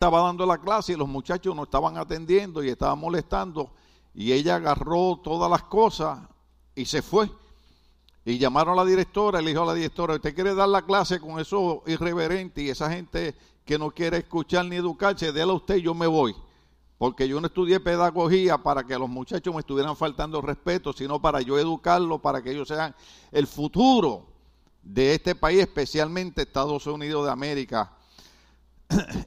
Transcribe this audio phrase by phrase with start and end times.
[0.00, 3.70] estaba dando la clase y los muchachos no estaban atendiendo y estaban molestando
[4.14, 6.20] y ella agarró todas las cosas
[6.74, 7.30] y se fue.
[8.24, 11.20] Y llamaron a la directora le dijo a la directora, ¿usted quiere dar la clase
[11.20, 13.36] con eso irreverente y esa gente
[13.66, 15.32] que no quiere escuchar ni educarse?
[15.32, 16.34] Déla usted, yo me voy.
[16.96, 21.42] Porque yo no estudié pedagogía para que los muchachos me estuvieran faltando respeto, sino para
[21.42, 22.94] yo educarlos, para que ellos sean
[23.30, 24.28] el futuro
[24.82, 27.98] de este país, especialmente Estados Unidos de América.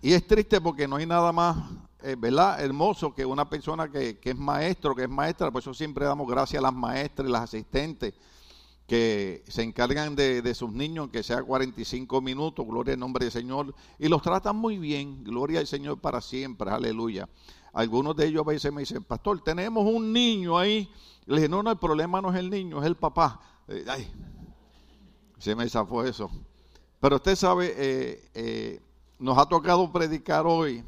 [0.01, 1.57] Y es triste porque no hay nada más,
[2.01, 2.61] eh, ¿verdad?
[2.61, 6.27] Hermoso que una persona que, que, es maestro, que es maestra, por eso siempre damos
[6.27, 8.13] gracias a las maestras y las asistentes
[8.87, 13.31] que se encargan de, de, sus niños, que sea 45 minutos, gloria al nombre del
[13.31, 17.29] Señor, y los tratan muy bien, gloria al Señor para siempre, aleluya.
[17.73, 20.91] Algunos de ellos a veces me dicen, pastor, tenemos un niño ahí.
[21.25, 23.41] Le dije, no, no, el problema no es el niño, es el papá.
[23.67, 24.07] Eh, ay,
[25.39, 26.29] se me zafó eso.
[26.99, 28.79] Pero usted sabe, eh, eh,
[29.23, 30.83] nos ha tocado predicar hoy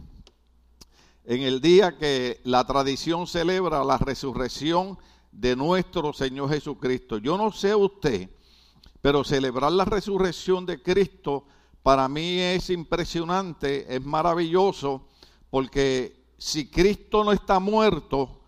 [1.23, 5.00] en el día que la tradición celebra la resurrección
[5.31, 7.17] de nuestro Señor Jesucristo.
[7.17, 8.30] Yo no sé usted,
[9.00, 11.45] pero celebrar la resurrección de Cristo
[11.81, 15.08] para mí es impresionante, es maravilloso,
[15.50, 18.41] porque si Cristo no está muerto,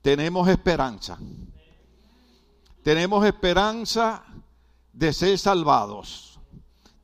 [0.00, 1.18] tenemos esperanza.
[2.82, 4.24] Tenemos esperanza
[4.94, 6.25] de ser salvados.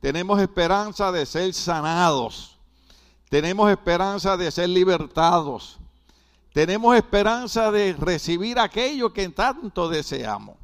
[0.03, 2.59] Tenemos esperanza de ser sanados.
[3.29, 5.79] Tenemos esperanza de ser libertados.
[6.51, 10.57] Tenemos esperanza de recibir aquello que tanto deseamos.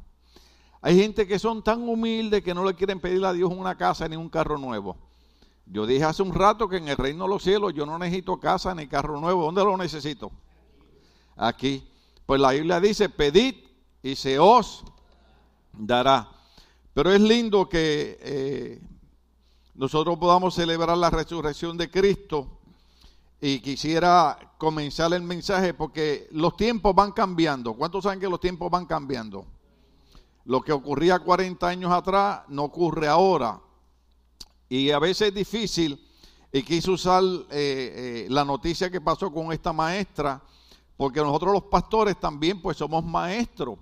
[0.82, 4.06] Hay gente que son tan humildes que no le quieren pedir a Dios una casa
[4.08, 4.98] ni un carro nuevo.
[5.64, 8.38] Yo dije hace un rato que en el reino de los cielos yo no necesito
[8.38, 9.44] casa ni carro nuevo.
[9.44, 10.30] ¿Dónde lo necesito?
[11.34, 11.88] Aquí.
[12.26, 13.54] Pues la Biblia dice, pedid
[14.02, 14.84] y se os
[15.72, 16.28] dará.
[16.92, 18.82] Pero es lindo que eh,
[19.74, 22.48] nosotros podamos celebrar la resurrección de Cristo
[23.40, 27.74] y quisiera comenzar el mensaje porque los tiempos van cambiando.
[27.74, 29.46] ¿Cuántos saben que los tiempos van cambiando?
[30.44, 33.60] Lo que ocurría 40 años atrás no ocurre ahora.
[34.68, 36.06] Y a veces es difícil,
[36.52, 40.42] y quise usar eh, eh, la noticia que pasó con esta maestra,
[40.96, 43.78] porque nosotros los pastores también pues somos maestros.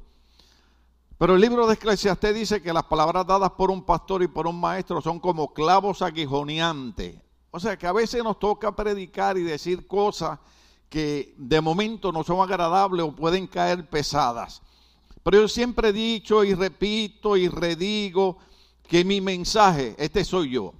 [1.19, 4.47] Pero el libro de Eclesiastés dice que las palabras dadas por un pastor y por
[4.47, 7.21] un maestro son como clavos aguijoneantes.
[7.51, 10.39] O sea que a veces nos toca predicar y decir cosas
[10.89, 14.62] que de momento no son agradables o pueden caer pesadas.
[15.25, 18.39] Pero yo siempre he dicho y repito y redigo
[18.87, 20.73] que mi mensaje, este soy yo,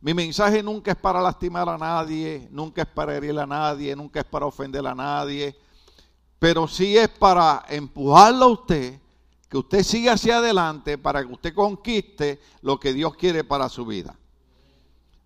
[0.00, 4.20] mi mensaje nunca es para lastimar a nadie, nunca es para herir a nadie, nunca
[4.20, 5.54] es para ofender a nadie,
[6.38, 8.99] pero sí es para empujarlo a usted,
[9.50, 13.84] que usted siga hacia adelante, para que usted conquiste lo que Dios quiere para su
[13.84, 14.16] vida.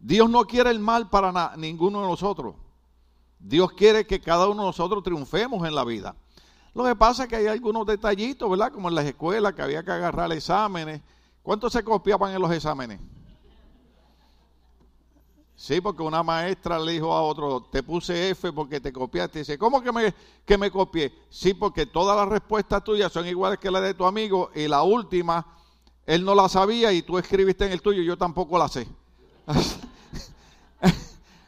[0.01, 2.55] Dios no quiere el mal para ninguno de nosotros.
[3.39, 6.17] Dios quiere que cada uno de nosotros triunfemos en la vida.
[6.73, 8.73] Lo que pasa es que hay algunos detallitos, ¿verdad?
[8.73, 11.03] Como en las escuelas que había que agarrar exámenes.
[11.43, 13.01] ¿Cuántos se copiaban en los exámenes?
[15.65, 19.39] Sí, porque una maestra le dijo a otro, te puse F porque te copiaste.
[19.39, 20.15] Dice, ¿cómo que me,
[20.45, 21.11] que me copié?
[21.31, 24.83] Sí, porque todas las respuestas tuyas son iguales que las de tu amigo y la
[24.83, 25.47] última,
[26.05, 28.87] él no la sabía y tú escribiste en el tuyo y yo tampoco la sé.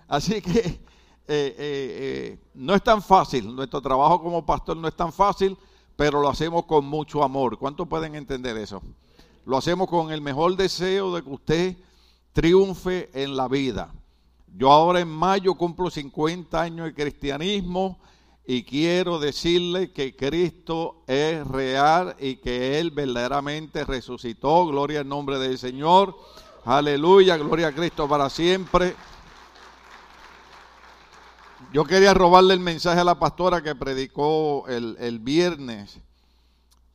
[0.09, 0.81] Así que eh,
[1.29, 5.59] eh, eh, no es tan fácil, nuestro trabajo como pastor no es tan fácil,
[5.95, 7.59] pero lo hacemos con mucho amor.
[7.59, 8.81] ¿Cuántos pueden entender eso?
[9.45, 11.77] Lo hacemos con el mejor deseo de que usted
[12.33, 13.93] triunfe en la vida.
[14.59, 18.01] Yo ahora en mayo cumplo 50 años de cristianismo
[18.47, 24.67] y quiero decirle que Cristo es real y que Él verdaderamente resucitó.
[24.67, 26.17] Gloria al nombre del Señor.
[26.65, 28.97] Aleluya, gloria a Cristo para siempre.
[31.75, 36.01] Yo quería robarle el mensaje a la pastora que predicó el, el viernes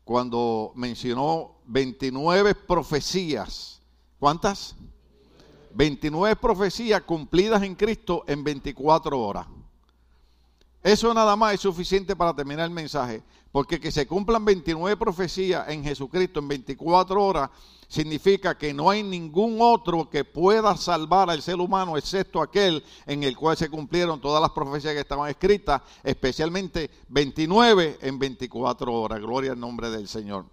[0.04, 3.84] cuando mencionó 29 profecías.
[4.18, 4.76] ¿Cuántas?
[4.76, 4.91] 29
[6.40, 9.48] profecías cumplidas en Cristo en 24 horas.
[10.84, 13.22] Eso nada más es suficiente para terminar el mensaje,
[13.52, 17.50] porque que se cumplan 29 profecías en Jesucristo en 24 horas
[17.92, 23.24] significa que no hay ningún otro que pueda salvar al ser humano excepto aquel en
[23.24, 29.20] el cual se cumplieron todas las profecías que estaban escritas, especialmente 29 en 24 horas.
[29.20, 30.46] Gloria al nombre del Señor.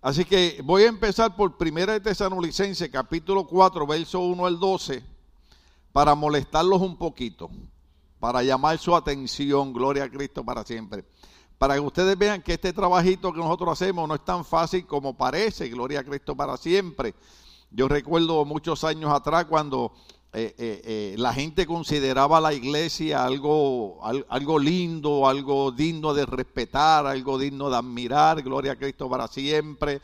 [0.00, 5.02] Así que voy a empezar por Primera de Tesanolicense, capítulo 4, verso 1 al 12,
[5.92, 7.50] para molestarlos un poquito,
[8.20, 11.04] para llamar su atención, gloria a Cristo para siempre
[11.58, 15.16] para que ustedes vean que este trabajito que nosotros hacemos no es tan fácil como
[15.16, 17.14] parece, gloria a Cristo para siempre.
[17.70, 19.92] Yo recuerdo muchos años atrás cuando
[20.30, 23.98] eh, eh, eh, la gente consideraba la iglesia algo,
[24.28, 30.02] algo lindo, algo digno de respetar, algo digno de admirar, gloria a Cristo para siempre.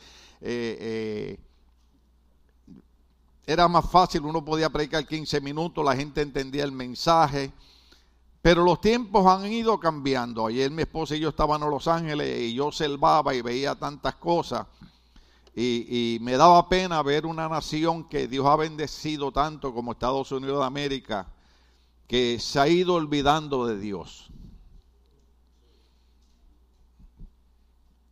[3.47, 7.51] era más fácil, uno podía predicar 15 minutos, la gente entendía el mensaje.
[8.41, 10.47] Pero los tiempos han ido cambiando.
[10.47, 14.15] Ayer mi esposa y yo estábamos en Los Ángeles y yo observaba y veía tantas
[14.15, 14.67] cosas.
[15.57, 20.59] Y, me daba pena ver una nación que Dios ha bendecido tanto como Estados Unidos
[20.59, 21.27] de América,
[22.07, 24.29] que se ha ido olvidando de Dios.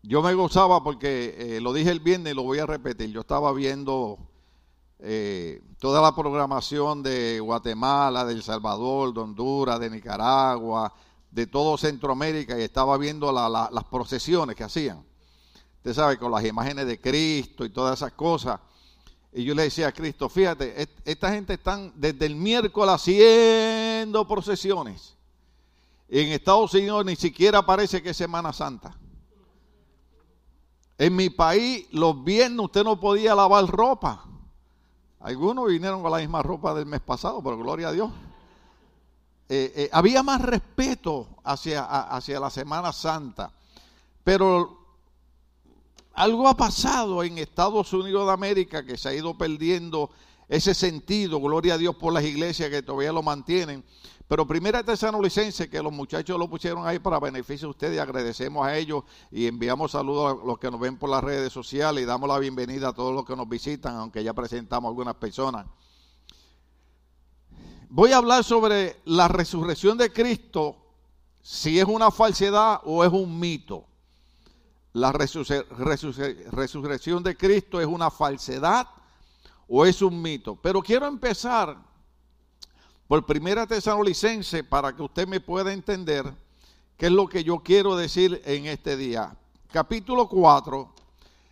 [0.04, 3.22] Yo me gozaba porque, eh, lo dije el viernes y lo voy a repetir, yo
[3.22, 4.19] estaba viendo
[5.00, 10.94] eh, toda la programación de Guatemala, de El Salvador, de Honduras, de Nicaragua,
[11.30, 15.04] de todo Centroamérica y estaba viendo las procesiones que hacían
[15.83, 18.57] usted sabe, con las imágenes de Cristo y todas esas cosas.
[19.33, 25.18] Y yo le decía a Cristo, fíjate, esta gente están desde el miércoles haciendo procesiones.
[26.07, 28.95] En Estados Unidos ni siquiera parece que es Semana Santa.
[30.97, 34.24] En mi país, los viernes usted no podía lavar ropa.
[35.19, 38.09] Algunos vinieron con la misma ropa del mes pasado, pero gloria a Dios.
[39.50, 43.51] Eh, eh, había más respeto hacia, hacia la Semana Santa.
[44.24, 44.82] Pero
[46.13, 50.12] algo ha pasado en Estados Unidos de América que se ha ido perdiendo
[50.48, 53.83] ese sentido, gloria a Dios por las iglesias que todavía lo mantienen.
[54.27, 54.83] Pero primera
[55.21, 59.48] licencia que los muchachos lo pusieron ahí para beneficio de ustedes, agradecemos a ellos y
[59.48, 62.89] enviamos saludos a los que nos ven por las redes sociales y damos la bienvenida
[62.89, 65.66] a todos los que nos visitan, aunque ya presentamos algunas personas.
[67.89, 70.77] Voy a hablar sobre la resurrección de Cristo,
[71.42, 73.88] si es una falsedad o es un mito
[74.94, 78.88] la resurrección de Cristo es una falsedad
[79.68, 80.56] o es un mito.
[80.56, 81.78] Pero quiero empezar
[83.07, 86.31] por primera tesanolicense para que usted me pueda entender
[86.98, 89.36] qué es lo que yo quiero decir en este día.
[89.72, 90.94] Capítulo 4,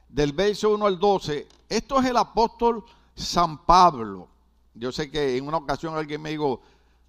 [0.09, 1.47] del verso 1 al 12.
[1.67, 2.85] Esto es el apóstol
[3.15, 4.27] San Pablo.
[4.75, 6.61] Yo sé que en una ocasión alguien me dijo,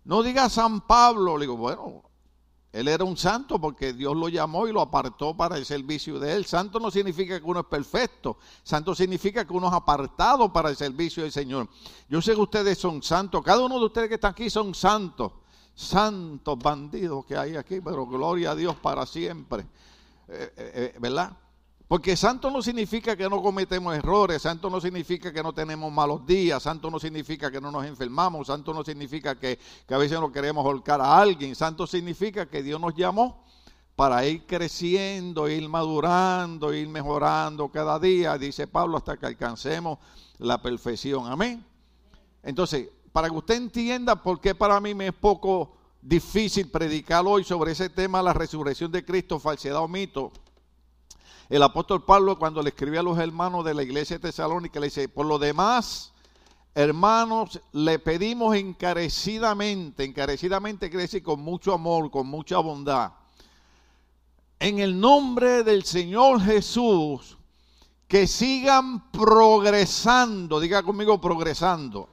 [0.04, 1.36] no diga San Pablo.
[1.36, 2.02] Le digo, bueno,
[2.72, 6.34] él era un santo porque Dios lo llamó y lo apartó para el servicio de
[6.34, 6.46] Él.
[6.46, 8.38] Santo no significa que uno es perfecto.
[8.62, 11.68] Santo significa que uno es apartado para el servicio del Señor.
[12.08, 13.42] Yo sé que ustedes son santos.
[13.44, 15.32] Cada uno de ustedes que está aquí son santos.
[15.74, 19.66] Santos bandidos que hay aquí, pero gloria a Dios para siempre.
[20.28, 21.36] Eh, eh, eh, ¿Verdad?
[21.92, 26.24] Porque santo no significa que no cometemos errores, santo no significa que no tenemos malos
[26.24, 29.58] días, santo no significa que no nos enfermamos, santo no significa que,
[29.90, 33.44] a veces no queremos holcar a alguien, santo significa que Dios nos llamó
[33.94, 39.98] para ir creciendo, ir madurando, ir mejorando cada día, dice Pablo, hasta que alcancemos
[40.38, 41.26] la perfección.
[41.26, 41.62] Amén.
[42.42, 47.44] Entonces, para que usted entienda por qué para mí me es poco difícil predicar hoy
[47.44, 50.32] sobre ese tema, la resurrección de Cristo, falsedad o mito,
[51.52, 54.86] el apóstol Pablo cuando le escribió a los hermanos de la iglesia de Tesalónica le
[54.86, 56.14] dice, por lo demás,
[56.74, 63.12] hermanos, le pedimos encarecidamente, encarecidamente quiere decir con mucho amor, con mucha bondad,
[64.58, 67.36] en el nombre del Señor Jesús,
[68.08, 72.08] que sigan progresando, diga conmigo progresando.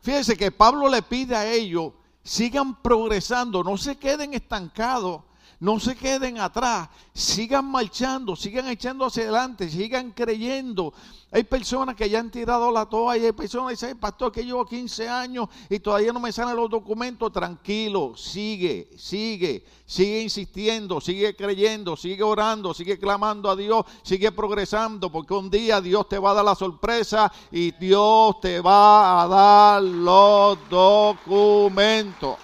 [0.00, 1.92] Fíjense que Pablo le pide a ellos,
[2.22, 5.20] sigan progresando, no se queden estancados
[5.58, 10.92] no se queden atrás, sigan marchando, sigan echando hacia adelante, sigan creyendo.
[11.32, 14.64] Hay personas que ya han tirado la toalla, hay personas que dicen, pastor, que llevo
[14.66, 17.32] 15 años y todavía no me salen los documentos.
[17.32, 25.10] Tranquilo, sigue, sigue, sigue insistiendo, sigue creyendo, sigue orando, sigue clamando a Dios, sigue progresando,
[25.10, 29.28] porque un día Dios te va a dar la sorpresa y Dios te va a
[29.28, 32.36] dar los documentos.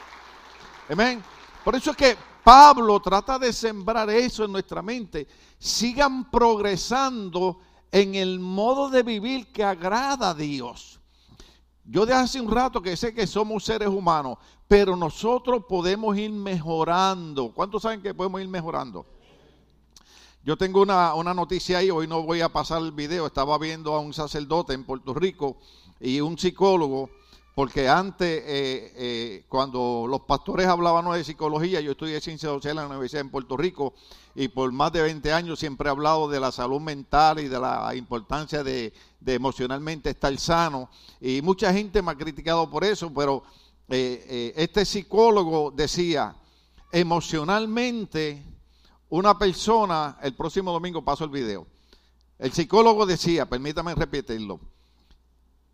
[0.91, 1.23] Amén.
[1.63, 5.27] Por eso es que Pablo trata de sembrar eso en nuestra mente.
[5.59, 11.01] Sigan progresando en el modo de vivir que agrada a Dios.
[11.85, 16.31] Yo de hace un rato que sé que somos seres humanos, pero nosotros podemos ir
[16.31, 17.53] mejorando.
[17.53, 19.05] ¿Cuántos saben que podemos ir mejorando?
[20.45, 23.95] Yo tengo una, una, noticia ahí, hoy no voy a pasar el video, estaba viendo
[23.95, 25.59] a un sacerdote en Puerto Rico
[26.01, 27.11] y un psicólogo
[27.55, 32.85] porque antes, eh, eh, cuando los pastores hablaban de psicología, yo estudié ciencia social en
[32.85, 33.93] la Universidad en Puerto Rico
[34.35, 37.61] y por más de 20 años siempre he hablado de la salud mental y de
[37.61, 38.95] la importancia de,
[39.27, 40.89] emocionalmente estar sano.
[41.21, 43.43] Y mucha gente me ha criticado por eso, pero
[43.89, 46.35] eh, este psicólogo decía,
[46.91, 48.43] emocionalmente,
[49.11, 51.67] una persona, el próximo domingo paso el video,
[52.39, 54.59] el psicólogo decía, permítame repetirlo,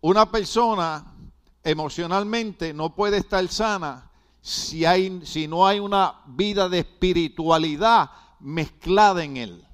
[0.01, 1.15] una persona
[1.63, 4.09] emocionalmente no puede estar sana
[4.41, 9.67] si, no hay una vida de espiritualidad mezclada en él.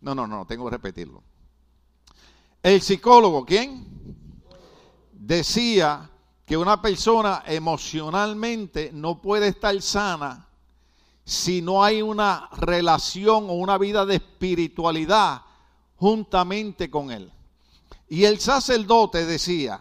[0.00, 1.22] No, no, no, tengo que repetirlo.
[2.62, 3.86] El psicólogo, ¿quién?
[5.12, 6.10] Decía
[6.44, 10.46] que una persona emocionalmente no puede estar sana
[11.24, 15.42] si no hay una relación o una vida de espiritualidad
[15.96, 17.32] juntamente con él.
[18.08, 19.80] Y el sacerdote decía,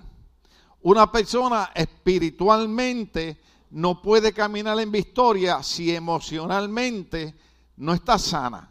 [0.85, 7.33] una persona espiritualmente no puede caminar en victoria si emocionalmente
[7.77, 8.69] no está sana.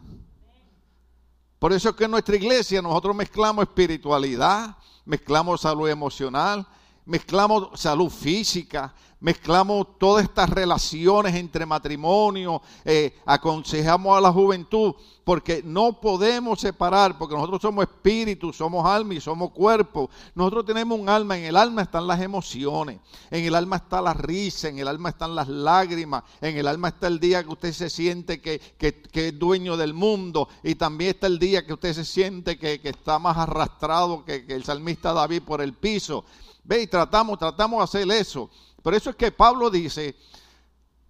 [1.59, 6.65] Por eso es que en nuestra iglesia nosotros mezclamos espiritualidad, mezclamos salud emocional,
[7.03, 14.93] mezclamos salud física, mezclamos todas estas relaciones entre matrimonio, eh, aconsejamos a la juventud,
[15.23, 20.09] porque no podemos separar, porque nosotros somos espíritu, somos alma y somos cuerpo.
[20.35, 22.99] Nosotros tenemos un alma, en el alma están las emociones,
[23.31, 26.89] en el alma está la risa, en el alma están las lágrimas, en el alma
[26.89, 31.25] está el día que usted se siente que, es dueño del mundo, y también está
[31.25, 35.41] el día que usted se siente que, está más arrastrado que, que el salmista David
[35.41, 36.23] por el piso.
[36.63, 38.49] Ve y tratamos, tratamos de hacer eso.
[38.85, 40.15] Por eso es que Pablo dice,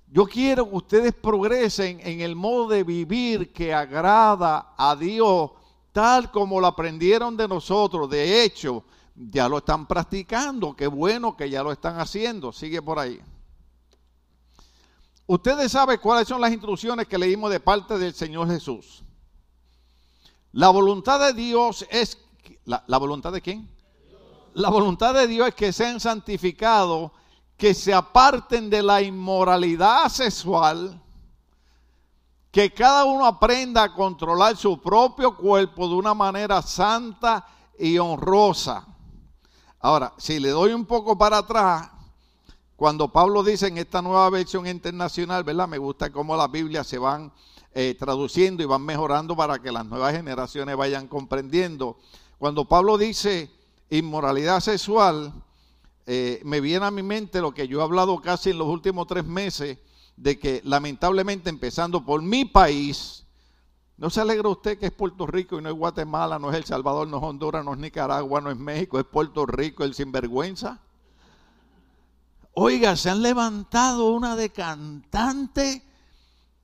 [0.07, 5.51] yo quiero que ustedes progresen en el modo de vivir que agrada a Dios,
[5.91, 8.09] tal como lo aprendieron de nosotros.
[8.09, 10.73] De hecho, ya lo están practicando.
[10.73, 12.53] Qué bueno que ya lo están haciendo.
[12.53, 13.19] Sigue por ahí.
[15.27, 19.03] Ustedes saben cuáles son las instrucciones que leímos de parte del Señor Jesús.
[20.53, 22.17] La voluntad de Dios es...
[22.63, 23.69] ¿La, voluntad de quién?
[24.53, 27.11] la voluntad de Dios es que sean santificados,
[27.57, 31.01] que se aparten de la inmoralidad sexual,
[32.51, 37.45] que cada uno aprenda a controlar su propio cuerpo de una manera santa
[37.77, 38.85] y honrosa.
[39.79, 41.91] Ahora, si le doy un poco para atrás,
[42.75, 45.67] cuando Pablo dice en esta nueva versión internacional, ¿verdad?
[45.67, 47.31] Me gusta cómo las Biblias se van
[47.73, 51.97] eh, traduciendo y van mejorando para que las nuevas generaciones vayan comprendiendo.
[52.37, 53.49] Cuando Pablo dice
[53.89, 55.33] inmoralidad sexual,
[56.05, 59.07] eh, me viene a mi mente lo que yo he hablado casi en los últimos
[59.07, 59.79] tres meses,
[60.15, 63.25] de que lamentablemente empezando por mi país,
[63.97, 66.65] ¿no se alegra usted que es Puerto Rico y no es Guatemala, no es El
[66.65, 70.79] Salvador, no es Honduras, no es Nicaragua, no es México, es Puerto Rico, el sinvergüenza?
[72.53, 75.83] Oiga, se han levantado una de cantante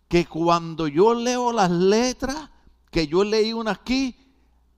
[0.07, 2.49] que cuando yo leo las letras,
[2.89, 4.15] que yo leí una aquí,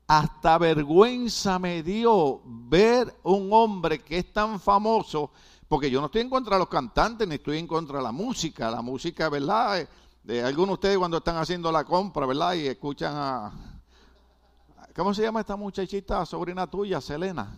[0.07, 5.31] hasta vergüenza me dio ver un hombre que es tan famoso,
[5.67, 8.11] porque yo no estoy en contra de los cantantes, ni estoy en contra de la
[8.11, 8.69] música.
[8.69, 9.79] La música, ¿verdad?
[9.79, 9.87] Eh,
[10.23, 12.53] de algunos de ustedes cuando están haciendo la compra, ¿verdad?
[12.53, 13.51] Y escuchan a...
[14.95, 17.57] ¿Cómo se llama esta muchachita, sobrina tuya, Selena?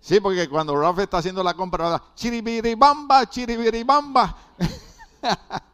[0.00, 2.02] sí, porque cuando Rafa está haciendo la compra, ¿verdad?
[2.14, 4.36] chiribiribamba, chiribiribamba.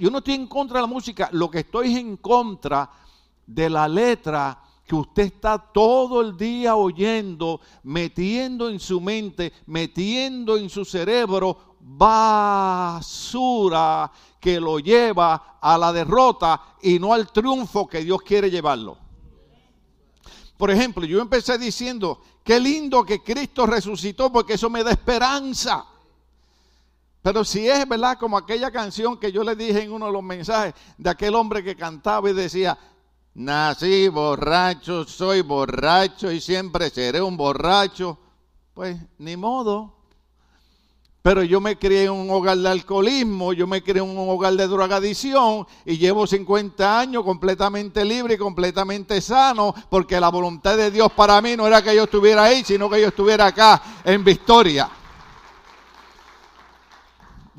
[0.00, 2.90] Yo no estoy en contra de la música, lo que estoy en contra
[3.46, 10.56] de la letra que usted está todo el día oyendo, metiendo en su mente, metiendo
[10.56, 12.52] en su cerebro basura
[14.40, 18.98] que lo lleva a la derrota y no al triunfo que Dios quiere llevarlo.
[20.56, 25.86] Por ejemplo, yo empecé diciendo, qué lindo que Cristo resucitó porque eso me da esperanza.
[27.22, 30.24] Pero si es verdad como aquella canción que yo le dije en uno de los
[30.24, 32.76] mensajes de aquel hombre que cantaba y decía,
[33.34, 38.18] nací borracho, soy borracho y siempre seré un borracho,
[38.74, 40.02] pues ni modo.
[41.22, 44.54] Pero yo me crié en un hogar de alcoholismo, yo me crié en un hogar
[44.54, 50.90] de drogadicción y llevo 50 años completamente libre y completamente sano porque la voluntad de
[50.90, 54.24] Dios para mí no era que yo estuviera ahí, sino que yo estuviera acá en
[54.24, 54.90] victoria.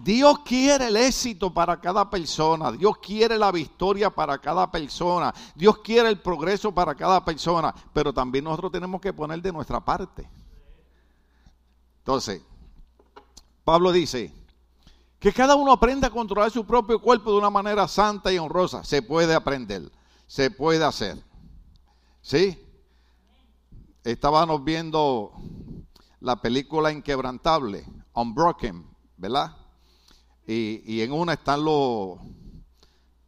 [0.04, 5.78] Dios quiere el éxito para cada persona, Dios quiere la victoria para cada persona, Dios
[5.78, 10.30] quiere el progreso para cada persona, pero también nosotros tenemos que poner de nuestra parte.
[12.00, 12.42] Entonces,
[13.64, 14.34] Pablo dice
[15.20, 18.84] que cada uno aprenda a controlar su propio cuerpo de una manera santa y honrosa.
[18.84, 19.90] Se puede aprender,
[20.28, 21.24] se puede hacer.
[22.22, 22.60] ¿Sí?
[24.04, 25.32] Estábamos viendo
[26.20, 29.63] la película Inquebrantable, Unbroken, ¿verdad?
[30.46, 32.20] Y, en una están los,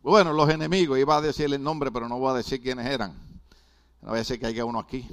[0.01, 3.13] bueno, los enemigos, iba a decir el nombre, pero no voy a decir quiénes eran.
[4.01, 5.07] A decir que haya uno aquí.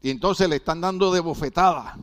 [0.00, 1.96] Y entonces le están dando de bofetada.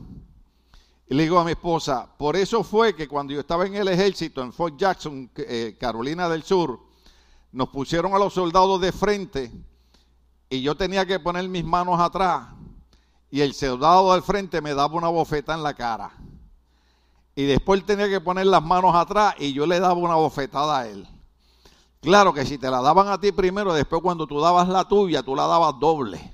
[1.08, 3.88] Y le digo a mi esposa, por eso fue que cuando yo estaba en el
[3.88, 6.78] ejército en Fort Jackson, eh, Carolina del Sur,
[7.50, 9.50] nos pusieron a los soldados de frente
[10.50, 12.48] y yo tenía que poner mis manos atrás
[13.30, 16.12] y el soldado al frente me daba una bofeta en la cara.
[17.38, 20.80] Y después él tenía que poner las manos atrás y yo le daba una bofetada
[20.80, 21.06] a él.
[22.00, 25.22] Claro que si te la daban a ti primero, después cuando tú dabas la tuya,
[25.22, 26.32] tú la dabas doble.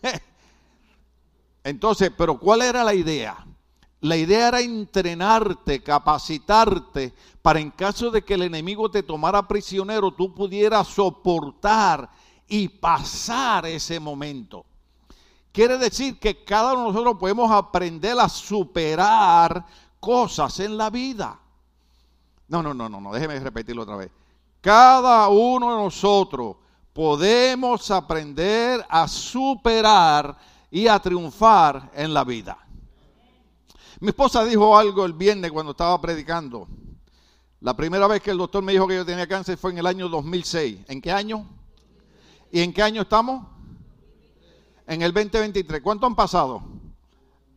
[1.64, 3.44] Entonces, pero ¿cuál era la idea?
[4.02, 10.12] La idea era entrenarte, capacitarte, para en caso de que el enemigo te tomara prisionero,
[10.12, 12.08] tú pudieras soportar
[12.46, 14.64] y pasar ese momento.
[15.52, 19.66] Quiere decir que cada uno de nosotros podemos aprender a superar
[20.00, 21.38] cosas en la vida.
[22.48, 24.10] No, no, no, no, no, déjeme repetirlo otra vez.
[24.62, 26.56] Cada uno de nosotros
[26.92, 30.36] podemos aprender a superar
[30.70, 32.58] y a triunfar en la vida.
[34.00, 36.66] Mi esposa dijo algo el viernes cuando estaba predicando.
[37.60, 39.86] La primera vez que el doctor me dijo que yo tenía cáncer fue en el
[39.86, 40.80] año 2006.
[40.88, 41.46] ¿En qué año?
[42.50, 43.51] ¿Y en qué año estamos?
[44.92, 45.80] En el 2023.
[45.80, 46.62] ¿Cuánto han pasado?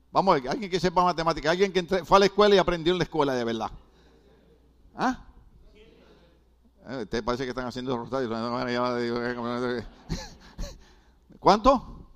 [0.09, 2.93] Vamos a ver, alguien que sepa matemáticas, alguien que fue a la escuela y aprendió
[2.93, 3.69] en la escuela de verdad.
[4.95, 5.25] ¿Ah?
[6.87, 8.31] Eh, Usted parece que están haciendo rosarios.
[11.37, 12.07] ¿Cuánto?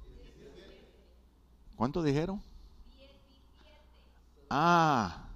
[1.76, 2.42] ¿Cuánto dijeron?
[4.50, 5.28] Ah,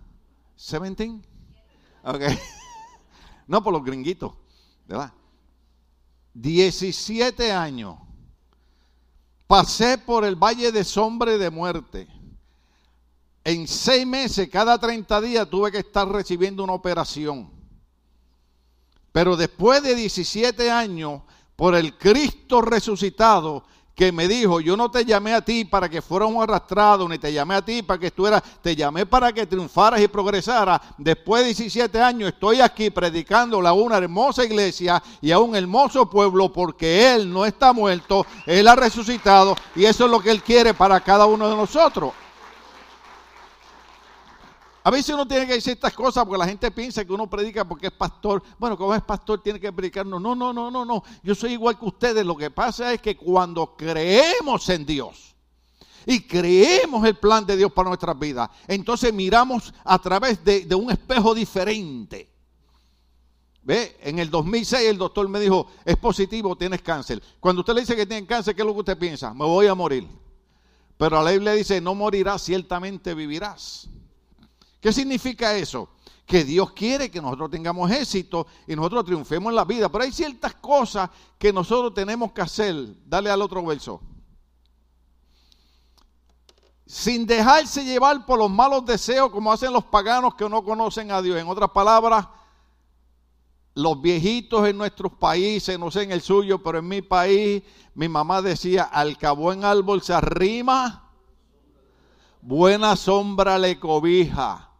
[0.55, 1.21] 17.
[2.05, 2.21] Ok.
[3.45, 4.31] No por los gringuitos,
[4.87, 5.11] ¿verdad?
[6.33, 7.97] 17 años.
[9.47, 12.07] Pasé por el valle de sombra y de muerte.
[13.43, 17.51] En seis meses, cada 30 días, tuve que estar recibiendo una operación.
[19.11, 21.21] Pero después de 17 años,
[21.55, 26.01] por el Cristo resucitado, que me dijo, yo no te llamé a ti para que
[26.01, 30.01] fuéramos arrastrados, ni te llamé a ti para que estuvieras, te llamé para que triunfaras
[30.01, 30.81] y progresaras.
[30.97, 36.09] Después de 17 años estoy aquí predicándole a una hermosa iglesia y a un hermoso
[36.09, 40.41] pueblo porque Él no está muerto, Él ha resucitado y eso es lo que Él
[40.41, 42.13] quiere para cada uno de nosotros.
[44.83, 47.65] A veces uno tiene que decir estas cosas porque la gente piensa que uno predica
[47.65, 48.43] porque es pastor.
[48.59, 50.05] Bueno, como es pastor tiene que predicar.
[50.05, 51.03] No, no, no, no, no.
[51.23, 52.25] Yo soy igual que ustedes.
[52.25, 55.35] Lo que pasa es que cuando creemos en Dios
[56.05, 60.75] y creemos el plan de Dios para nuestras vidas, entonces miramos a través de, de
[60.75, 62.29] un espejo diferente.
[63.61, 63.95] ¿Ve?
[64.01, 67.23] En el 2006 el doctor me dijo, es positivo, tienes cáncer.
[67.39, 69.33] Cuando usted le dice que tiene cáncer, ¿qué es lo que usted piensa?
[69.33, 70.05] Me voy a morir.
[70.97, 73.87] Pero la Biblia dice, no morirás, ciertamente vivirás.
[74.83, 75.91] ¿Qué significa eso?
[76.25, 79.87] Que Dios quiere que nosotros tengamos éxito y nosotros triunfemos en la vida.
[79.87, 82.75] Pero hay ciertas cosas que nosotros tenemos que hacer.
[83.05, 84.01] Dale al otro verso.
[86.85, 91.21] Sin dejarse llevar por los malos deseos como hacen los paganos que no conocen a
[91.21, 91.39] Dios.
[91.39, 92.27] En otras palabras,
[93.75, 97.63] los viejitos en nuestros países, no sé en el suyo, pero en mi país,
[97.95, 101.09] mi mamá decía, al cabo en árbol se arrima,
[102.41, 104.71] buena sombra le cobija.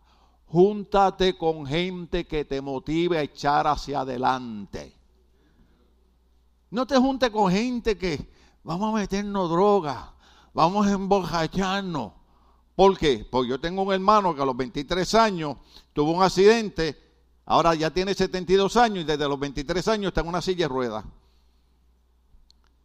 [0.54, 4.96] Júntate con gente que te motive a echar hacia adelante.
[6.70, 8.30] No te juntes con gente que
[8.64, 10.14] vamos a meternos droga,
[10.54, 12.12] vamos a embojacharnos.
[12.76, 13.28] ¿Por qué?
[13.32, 15.58] Porque yo tengo un hermano que a los 23 años
[15.92, 17.02] tuvo un accidente,
[17.48, 20.70] ahora ya tiene 72 años y desde los 23 años está en una silla de
[20.70, 21.04] ruedas.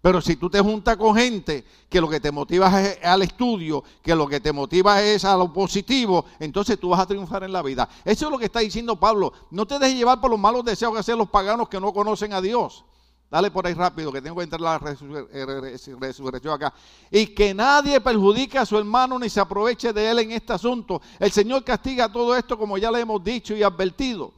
[0.08, 3.84] Pero si tú te juntas con gente que lo que te motiva es al estudio,
[4.02, 7.52] que lo que te motiva es a lo positivo, entonces tú vas a triunfar en
[7.52, 7.86] la vida.
[8.06, 9.34] Eso es lo que está diciendo Pablo.
[9.50, 12.32] No te dejes llevar por los malos deseos que hacen los paganos que no conocen
[12.32, 12.86] a Dios.
[13.30, 16.72] Dale por ahí rápido, que tengo que entrar la resurrección acá.
[17.10, 21.02] Y que nadie perjudique a su hermano ni se aproveche de él en este asunto.
[21.18, 24.32] El Señor castiga todo esto como ya le hemos dicho y advertido.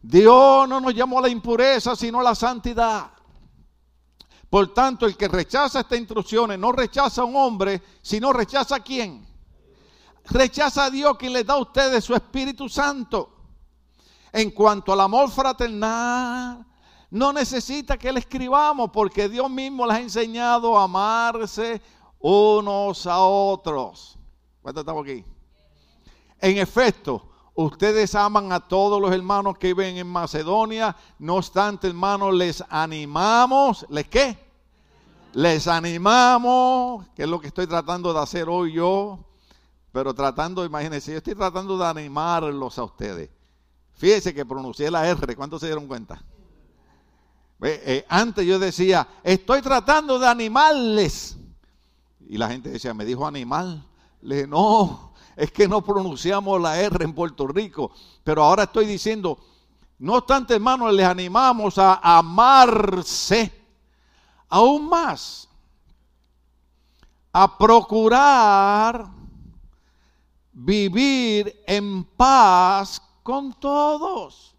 [0.00, 3.17] Dios no nos llamó a la impureza, sino a la santidad.
[4.50, 8.80] Por tanto, el que rechaza estas instrucciones no rechaza a un hombre, sino rechaza a
[8.80, 9.26] quién.
[10.24, 13.34] Rechaza a Dios quien le da a ustedes su Espíritu Santo.
[14.32, 16.66] En cuanto al amor fraternal,
[17.10, 21.80] no necesita que le escribamos porque Dios mismo les ha enseñado a amarse
[22.18, 24.18] unos a otros.
[24.60, 25.24] ¿Cuánto estamos aquí?
[26.40, 27.27] En efecto,
[27.64, 30.94] ustedes aman a todos los hermanos que viven en Macedonia.
[31.18, 33.84] No obstante, hermanos, les animamos.
[33.90, 34.38] ¿Les qué?
[35.32, 39.18] Les animamos, que es lo que estoy tratando de hacer hoy yo.
[39.90, 43.28] Pero tratando, imagínense, yo estoy tratando de animarlos a ustedes.
[43.94, 45.34] Fíjense que pronuncié la R.
[45.34, 46.22] ¿Cuántos se dieron cuenta?
[47.60, 51.36] Eh, antes yo decía, estoy tratando de animarles.
[52.28, 53.84] Y la gente decía, me dijo animal.
[54.22, 57.92] Le dije, no, es que no pronunciamos la R en Puerto Rico.
[58.24, 59.38] Pero ahora estoy diciendo,
[60.00, 63.52] no obstante, hermanos, les animamos a amarse
[64.48, 65.48] aún más.
[67.30, 69.06] a procurar
[70.52, 74.56] vivir en paz con todos.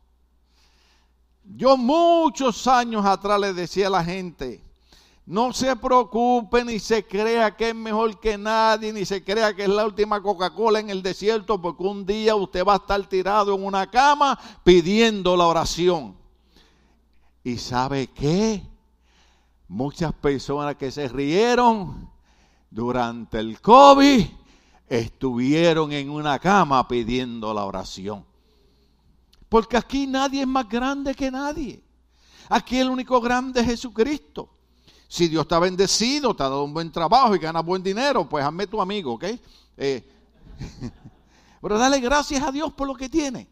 [1.44, 4.63] Yo muchos años atrás le decía a la gente,
[5.30, 9.62] no se preocupe ni se crea que es mejor que nadie, ni se crea que
[9.62, 13.54] es la última Coca-Cola en el desierto, porque un día usted va a estar tirado
[13.54, 16.18] en una cama pidiendo la oración.
[17.44, 18.63] ¿Y sabe qué?
[19.68, 22.10] Muchas personas que se rieron
[22.72, 24.26] durante el COVID
[24.88, 28.26] estuvieron en una cama pidiendo la oración.
[29.48, 31.84] Porque aquí nadie es más grande que nadie.
[32.50, 34.50] Aquí el único grande es Jesucristo.
[35.12, 38.45] Si Dios te bendecido, te ha dado un buen trabajo y ganas buen dinero, pues
[38.45, 39.26] hazme tu amigo, ¿ok?
[39.76, 40.08] Eh,
[41.62, 43.50] pero dale gracias a Dios por lo que tiene.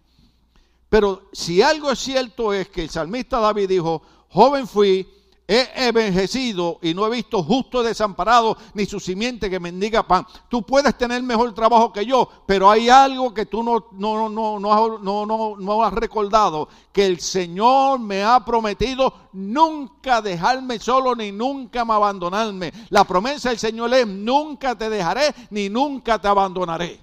[0.88, 5.10] Pero si algo es cierto es que el salmista David dijo, joven fui,
[5.48, 10.28] he envejecido y no he visto justo desamparado ni su simiente que mendiga pan.
[10.50, 14.60] Tú puedes tener mejor trabajo que yo, pero hay algo que tú no, no, no,
[14.60, 21.16] no, no, no, no has recordado, que el Señor me ha prometido nunca dejarme solo
[21.16, 22.74] ni nunca me abandonarme.
[22.90, 27.00] La promesa del Señor es nunca te dejaré ni nunca te abandonaré.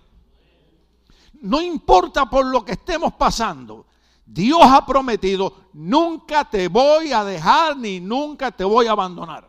[1.41, 3.87] No importa por lo que estemos pasando.
[4.27, 9.49] Dios ha prometido, nunca te voy a dejar ni nunca te voy a abandonar.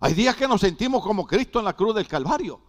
[0.00, 2.60] Hay días que nos sentimos como Cristo en la cruz del Calvario.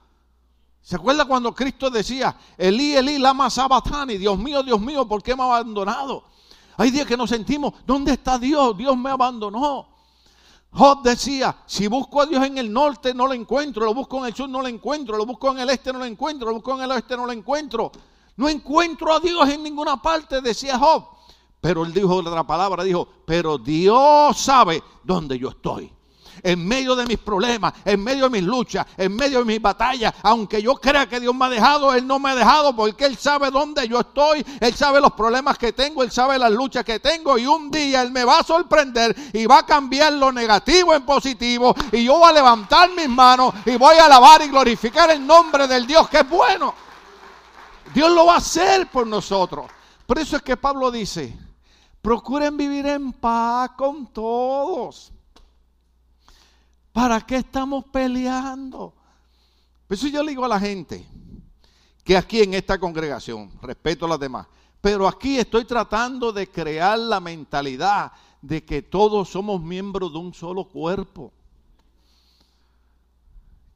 [0.81, 5.35] ¿Se acuerda cuando Cristo decía, Elí, Elí, lama sabatani, Dios mío, Dios mío, ¿por qué
[5.35, 6.23] me ha abandonado?
[6.77, 8.77] Hay días que nos sentimos, ¿dónde está Dios?
[8.77, 9.97] Dios me abandonó.
[10.71, 14.25] Job decía, si busco a Dios en el norte no lo encuentro, lo busco en
[14.25, 16.75] el sur no lo encuentro, lo busco en el este no lo encuentro, lo busco
[16.75, 17.91] en el oeste no lo encuentro.
[18.37, 21.17] No encuentro a Dios en ninguna parte, decía Job.
[21.59, 25.91] Pero él dijo otra palabra, dijo, pero Dios sabe dónde yo estoy.
[26.43, 30.13] En medio de mis problemas, en medio de mis luchas, en medio de mis batallas,
[30.21, 33.17] aunque yo crea que Dios me ha dejado, Él no me ha dejado porque Él
[33.17, 36.99] sabe dónde yo estoy, Él sabe los problemas que tengo, Él sabe las luchas que
[36.99, 40.93] tengo y un día Él me va a sorprender y va a cambiar lo negativo
[40.93, 45.09] en positivo y yo voy a levantar mis manos y voy a alabar y glorificar
[45.09, 46.86] el nombre del Dios que es bueno.
[47.97, 49.65] Dios lo va a hacer por nosotros.
[50.05, 51.35] Por eso es que Pablo dice,
[51.99, 55.11] procuren vivir en paz con todos.
[56.93, 58.93] ¿Para qué estamos peleando?
[59.87, 61.07] Por eso yo le digo a la gente
[62.03, 64.45] que aquí en esta congregación, respeto a las demás,
[64.79, 68.11] pero aquí estoy tratando de crear la mentalidad
[68.43, 71.33] de que todos somos miembros de un solo cuerpo.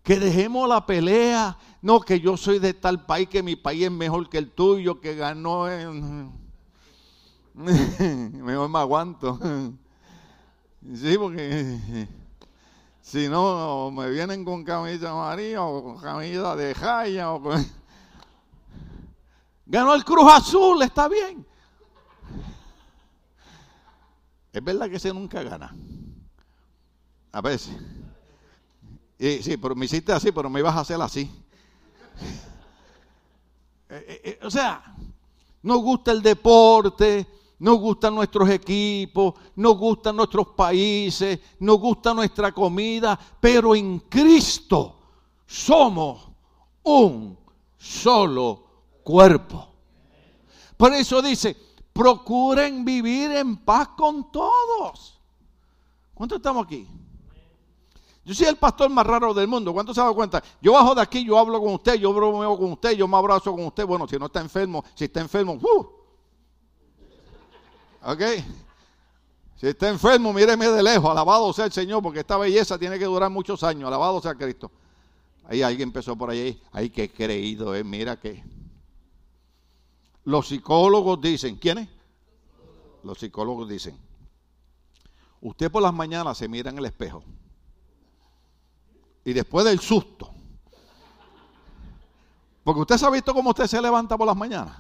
[0.04, 1.58] Que dejemos la pelea.
[1.82, 5.00] No, que yo soy de tal país, que mi país es mejor que el tuyo,
[5.00, 6.32] que ganó en...
[7.54, 9.40] mejor me aguanto.
[10.96, 12.08] sí, porque
[13.02, 17.42] si no, me vienen con camisa amarilla o con camisa de jaya o
[19.66, 21.46] Ganó el Cruz Azul, está bien.
[24.52, 25.74] Es verdad que ese nunca gana.
[27.32, 27.74] A veces
[29.22, 31.30] sí, pero me hiciste así, pero me ibas a hacer así.
[33.94, 34.96] Eh, eh, eh, o sea,
[35.64, 37.28] nos gusta el deporte,
[37.60, 44.96] nos gustan nuestros equipos, nos gustan nuestros países, nos gusta nuestra comida, pero en Cristo
[45.46, 46.26] somos
[46.84, 47.38] un
[47.78, 48.64] solo
[49.04, 49.68] cuerpo.
[50.78, 51.58] Por eso dice,
[51.92, 55.20] procuren vivir en paz con todos.
[56.14, 56.88] ¿Cuántos estamos aquí?
[58.24, 59.74] Yo soy el pastor más raro del mundo.
[59.74, 60.44] ¿Cuánto se da cuenta?
[60.62, 63.52] Yo bajo de aquí, yo hablo con usted, yo bromeo con usted, yo me abrazo
[63.52, 63.86] con usted.
[63.86, 65.88] Bueno, si no está enfermo, si está enfermo, ¡uh!
[68.04, 68.22] ¿ok?
[69.58, 71.10] Si está enfermo, míreme de lejos.
[71.10, 73.88] Alabado sea el Señor, porque esta belleza tiene que durar muchos años.
[73.88, 74.72] Alabado sea Cristo.
[75.46, 76.62] Ahí alguien empezó por ahí.
[76.72, 77.84] Ay, qué creído, eh.
[77.84, 78.44] Mira que.
[80.24, 81.90] Los psicólogos dicen, ¿quiénes?
[83.04, 83.98] Los psicólogos dicen.
[85.42, 87.24] Usted por las mañanas se mira en el espejo
[89.24, 90.34] y después del susto.
[92.64, 94.78] Porque usted se ha visto cómo usted se levanta por las mañanas.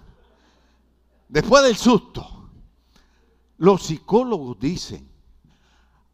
[1.28, 2.28] Después del susto.
[3.58, 5.10] Los psicólogos dicen,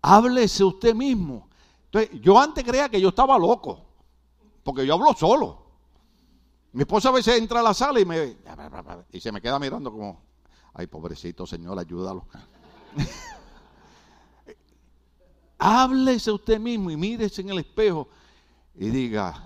[0.01, 1.49] háblese usted mismo.
[1.85, 3.85] Entonces, yo antes creía que yo estaba loco,
[4.63, 5.65] porque yo hablo solo.
[6.73, 8.37] Mi esposa a veces entra a la sala y me
[9.11, 10.21] y se me queda mirando como,
[10.73, 12.27] ay pobrecito señor, ayúdalo.
[15.57, 18.09] Háblese usted mismo y mírese en el espejo
[18.77, 19.43] y diga,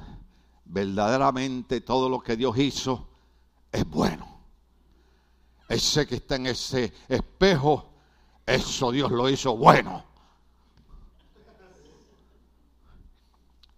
[0.66, 3.08] verdaderamente todo lo que Dios hizo
[3.72, 4.28] es bueno.
[5.70, 7.94] Ese que está en ese espejo,
[8.46, 10.04] eso Dios lo hizo bueno.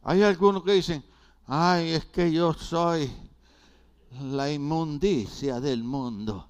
[0.01, 1.05] Hay algunos que dicen,
[1.45, 3.11] ay, es que yo soy
[4.21, 6.49] la inmundicia del mundo.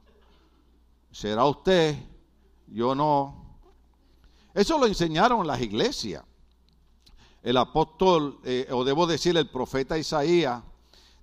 [1.12, 1.98] Será usted,
[2.68, 3.60] yo no.
[4.54, 6.24] Eso lo enseñaron en las iglesias.
[7.44, 10.64] El apóstol, eh, o debo decir el profeta Isaías,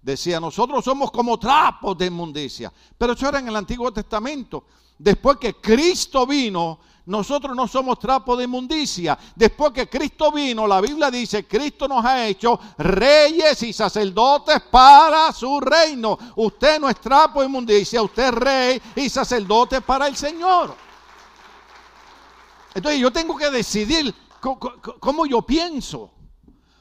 [0.02, 2.72] decía, nosotros somos como trapos de inmundicia.
[2.96, 4.64] Pero eso era en el Antiguo Testamento.
[4.98, 9.18] Después que Cristo vino, nosotros no somos trapo de inmundicia.
[9.34, 15.32] Después que Cristo vino, la Biblia dice, Cristo nos ha hecho reyes y sacerdotes para
[15.32, 16.18] su reino.
[16.36, 20.76] Usted no es trapo de inmundicia, usted es rey y sacerdote para el Señor.
[22.74, 26.12] Entonces yo tengo que decidir cómo yo pienso.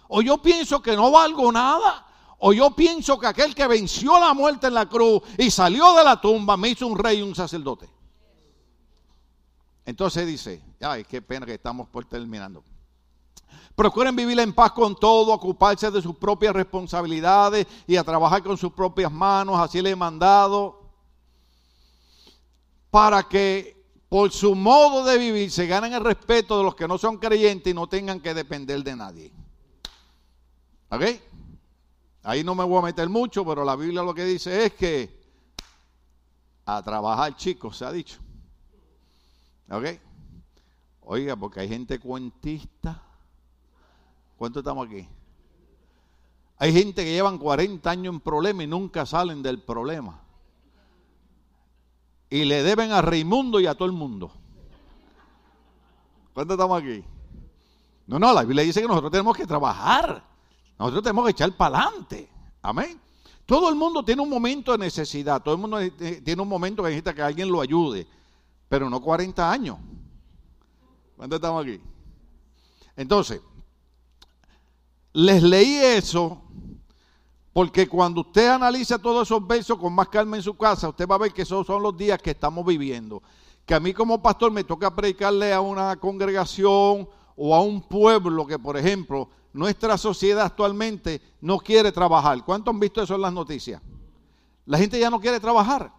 [0.08, 2.06] O yo pienso que no valgo nada.
[2.40, 6.04] O yo pienso que aquel que venció la muerte en la cruz y salió de
[6.04, 7.90] la tumba me hizo un rey y un sacerdote.
[9.86, 12.64] Entonces dice, ay, qué pena que estamos por terminando.
[13.76, 18.58] Procuren vivir en paz con todo, ocuparse de sus propias responsabilidades y a trabajar con
[18.58, 20.82] sus propias manos, así le he mandado,
[22.92, 23.79] para que
[24.10, 27.72] por su modo de vivir se ganen el respeto de los que no son creyentes
[27.72, 29.32] y no tengan que depender de nadie.
[30.90, 31.04] ¿Ok?
[32.24, 35.20] Ahí no me voy a meter mucho, pero la Biblia lo que dice es que
[36.66, 38.20] a trabajar, chicos, se ha dicho.
[39.70, 39.86] ¿Ok?
[41.02, 43.02] Oiga, porque hay gente cuentista.
[44.38, 45.08] ¿Cuánto estamos aquí?
[46.58, 50.20] Hay gente que llevan 40 años en problema y nunca salen del problema.
[52.30, 54.32] Y le deben a Raimundo y a todo el mundo.
[56.34, 57.04] ¿Cuánto estamos aquí?
[58.08, 60.24] No, no, la Biblia dice que nosotros tenemos que trabajar.
[60.78, 62.30] Nosotros tenemos que echar para adelante.
[62.62, 63.00] Amén.
[63.46, 65.42] Todo el mundo tiene un momento de necesidad.
[65.42, 65.80] Todo el mundo
[66.24, 68.08] tiene un momento que necesita que alguien lo ayude
[68.70, 69.78] pero no 40 años.
[71.18, 71.82] ¿Cuánto estamos aquí?
[72.96, 73.42] Entonces,
[75.12, 76.44] les leí eso
[77.54, 81.16] porque cuando usted analiza todos esos versos con más calma en su casa, usted va
[81.16, 83.22] a ver que esos son los días que estamos viviendo.
[83.66, 88.46] Que a mí como pastor me toca predicarle a una congregación o a un pueblo
[88.46, 92.44] que, por ejemplo, nuestra sociedad actualmente no quiere trabajar.
[92.46, 93.82] ¿Cuántos han visto eso en las noticias?
[94.66, 95.92] La gente ya no quiere trabajar.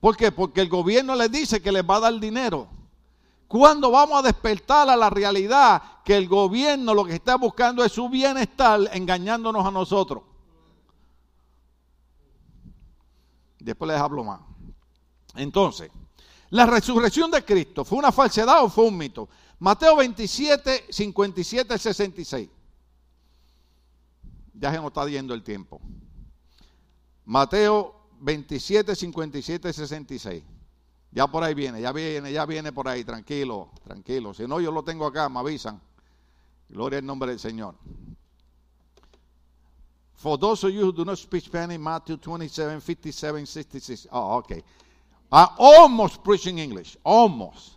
[0.00, 0.30] ¿Por qué?
[0.30, 2.68] Porque el gobierno les dice que les va a dar dinero.
[3.48, 7.92] ¿Cuándo vamos a despertar a la realidad que el gobierno lo que está buscando es
[7.92, 10.22] su bienestar engañándonos a nosotros?
[13.66, 14.38] Después les hablo más.
[15.34, 15.90] Entonces,
[16.50, 19.28] la resurrección de Cristo, ¿fue una falsedad o fue un mito?
[19.58, 22.48] Mateo 27, 57 66.
[24.54, 25.80] Ya se nos está yendo el tiempo.
[27.24, 30.44] Mateo 27, 57, 66.
[31.10, 34.32] Ya por ahí viene, ya viene, ya viene por ahí, tranquilo, tranquilo.
[34.32, 35.82] Si no, yo lo tengo acá, me avisan.
[36.68, 37.74] Gloria al nombre del Señor.
[40.16, 44.08] For those of you who do not speak Spanish, Matthew 27, 57, 66.
[44.10, 44.62] Oh, okay.
[45.30, 47.76] Almost preaching English, almost.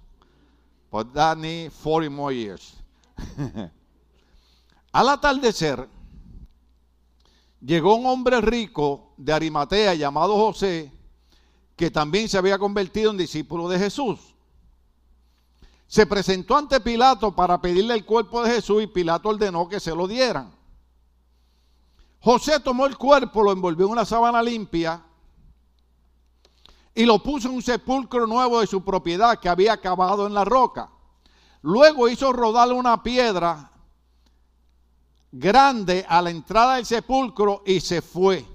[0.89, 2.75] But that need 40 more years.
[4.93, 5.87] Al atardecer,
[7.61, 10.91] llegó un hombre rico de Arimatea llamado José,
[11.75, 14.19] que también se había convertido en discípulo de Jesús.
[15.87, 19.93] Se presentó ante Pilato para pedirle el cuerpo de Jesús y Pilato ordenó que se
[19.93, 20.58] lo dieran.
[22.21, 25.01] José tomó el cuerpo, lo envolvió en una sábana limpia
[26.93, 30.43] y lo puso en un sepulcro nuevo de su propiedad que había cavado en la
[30.43, 30.89] roca.
[31.61, 33.71] Luego hizo rodar una piedra
[35.31, 38.45] grande a la entrada del sepulcro y se fue.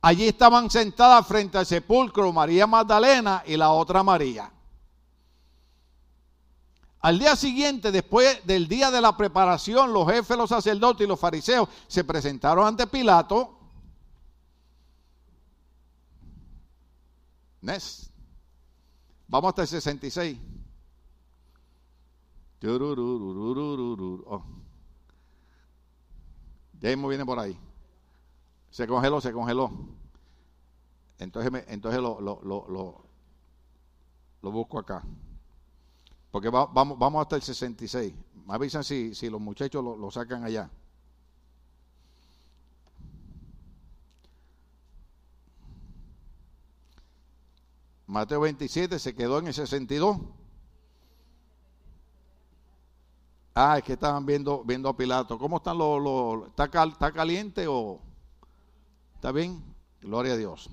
[0.00, 4.53] Allí estaban sentadas frente al sepulcro María Magdalena y la otra María.
[7.04, 11.20] Al día siguiente, después del día de la preparación, los jefes, los sacerdotes y los
[11.20, 13.58] fariseos se presentaron ante Pilato.
[19.28, 20.38] Vamos hasta el 66.
[26.80, 27.54] Ya mismo viene por ahí.
[28.70, 29.70] Se congeló, se congeló.
[31.18, 33.04] Entonces, entonces lo, lo, lo,
[34.40, 35.02] lo, busco acá.
[36.34, 38.12] Porque vamos, vamos hasta el 66.
[38.44, 40.68] Me avisan si, si los muchachos lo, sacan allá.
[48.08, 50.18] Mateo 27 se quedó en el 62.
[53.54, 55.38] Ah, es que estaban viendo, viendo a Pilato.
[55.38, 56.48] ¿Cómo están los...
[56.48, 58.00] ¿está, ¿Está caliente o
[59.14, 59.62] está bien?
[60.00, 60.68] Gloria a Dios.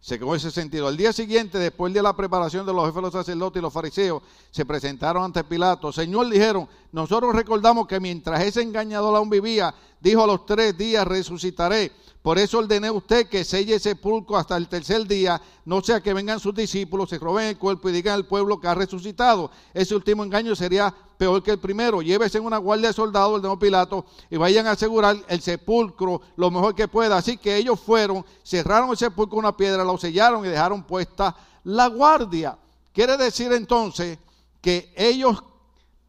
[0.00, 0.86] Se quedó ese sentido.
[0.86, 3.72] Al día siguiente, después de la preparación de los jefes de los sacerdotes y los
[3.72, 5.92] fariseos, se presentaron ante Pilato.
[5.92, 11.06] Señor, dijeron, nosotros recordamos que mientras ese engañador aún vivía, dijo a los tres días
[11.06, 11.92] resucitaré.
[12.22, 16.00] Por eso ordené a usted que selle ese sepulcro hasta el tercer día, no sea
[16.00, 19.50] que vengan sus discípulos, se roben el cuerpo y digan al pueblo que ha resucitado.
[19.74, 22.00] Ese último engaño sería peor que el primero.
[22.00, 26.50] Llévese una guardia de soldados, el de Pilato, y vayan a asegurar el sepulcro lo
[26.50, 27.16] mejor que pueda.
[27.18, 31.36] Así que ellos fueron, cerraron el sepulcro con una piedra, lo sellaron y dejaron puesta
[31.64, 32.56] la guardia.
[32.92, 34.18] Quiere decir entonces
[34.60, 35.42] que ellos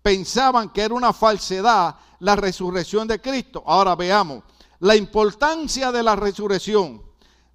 [0.01, 3.63] pensaban que era una falsedad la resurrección de Cristo.
[3.65, 4.43] Ahora veamos
[4.79, 7.01] la importancia de la resurrección.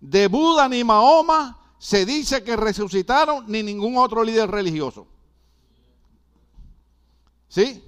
[0.00, 5.06] De Buda ni Mahoma se dice que resucitaron ni ningún otro líder religioso.
[7.54, 7.84] ¿Sí?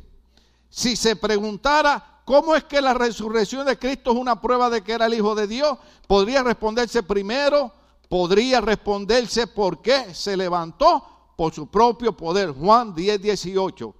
[0.69, 4.93] Si se preguntara cómo es que la resurrección de Cristo es una prueba de que
[4.93, 5.77] era el Hijo de Dios,
[6.07, 7.73] podría responderse primero,
[8.09, 12.53] podría responderse por qué se levantó por su propio poder.
[12.53, 13.95] Juan 10, 18.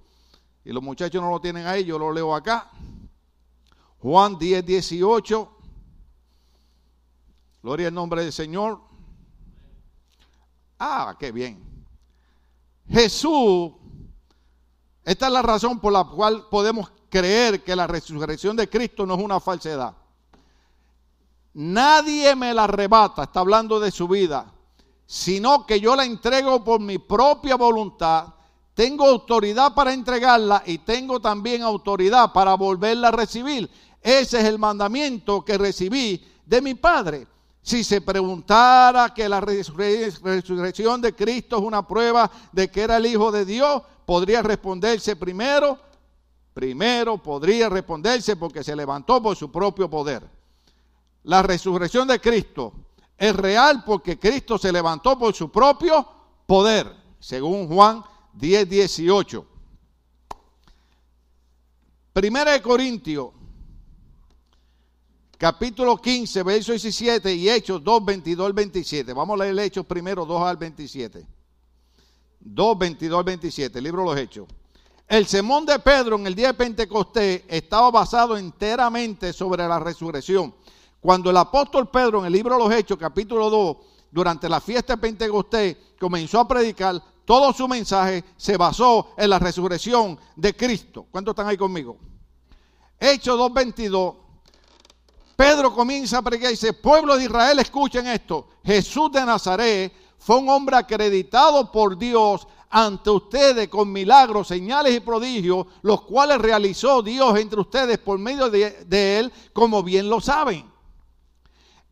[0.63, 2.71] Y los muchachos no lo tienen ahí, yo lo leo acá.
[3.99, 5.51] Juan 10, 18.
[7.61, 8.79] Gloria al nombre del Señor.
[10.79, 11.61] Ah, qué bien.
[12.89, 13.73] Jesús,
[15.07, 19.15] esta es la razón por la cual podemos creer que la resurrección de Cristo no
[19.15, 19.95] es una falsedad.
[21.53, 24.51] Nadie me la arrebata, está hablando de su vida,
[25.05, 28.33] sino que yo la entrego por mi propia voluntad.
[28.73, 33.71] Tengo autoridad para entregarla y tengo también autoridad para volverla a recibir.
[34.01, 37.25] Ese es el mandamiento que recibí de mi Padre.
[37.61, 43.05] Si se preguntara que la resurrección de Cristo es una prueba de que era el
[43.05, 45.77] Hijo de Dios, podría responderse primero,
[46.53, 50.25] primero podría responderse porque se levantó por su propio poder.
[51.23, 52.71] La resurrección de Cristo
[53.17, 56.07] es real porque Cristo se levantó por su propio
[56.45, 56.89] poder,
[57.19, 59.45] según Juan 10, 18.
[62.13, 63.31] Primera de Corintios
[65.37, 69.11] capítulo 15, verso 17 y Hechos 2, 22 al 27.
[69.11, 71.36] Vamos a leer Hechos primero 2 al 27.
[72.39, 74.47] 2, 22 al 27, el libro de los Hechos.
[75.07, 80.53] El sermón de Pedro en el día de Pentecostés estaba basado enteramente sobre la resurrección.
[80.99, 83.77] Cuando el apóstol Pedro en el libro de los Hechos, capítulo 2,
[84.11, 89.39] durante la fiesta de Pentecostés, comenzó a predicar, todo su mensaje se basó en la
[89.39, 91.05] resurrección de Cristo.
[91.11, 91.97] ¿Cuántos están ahí conmigo?
[92.99, 94.15] Hechos 2, 22
[95.37, 98.47] Pedro comienza a predicar y dice, pueblo de Israel, escuchen esto.
[98.65, 99.93] Jesús de Nazaret
[100.27, 106.39] fue un hombre acreditado por Dios ante ustedes con milagros, señales y prodigios, los cuales
[106.39, 110.69] realizó Dios entre ustedes por medio de, él, como bien lo saben.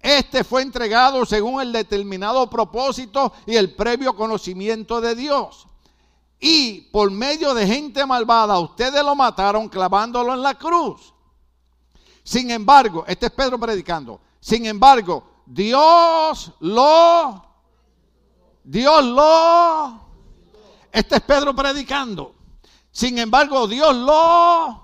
[0.02, 5.66] Este fue entregado según el determinado propósito y el previo conocimiento de Dios.
[6.38, 11.14] Y por medio de gente malvada, ustedes lo mataron clavándolo en la cruz.
[12.22, 14.20] Sin embargo, este es Pedro predicando.
[14.42, 17.55] Sin embargo, Dios lo,
[18.66, 20.02] Dios lo,
[20.92, 22.34] este es Pedro predicando.
[22.92, 24.82] Sin embargo, Dios lo,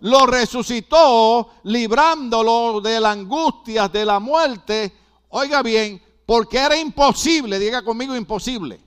[0.00, 4.96] lo resucitó, librándolo de la angustia, de la muerte.
[5.30, 8.80] Oiga bien, porque era imposible, diga conmigo imposible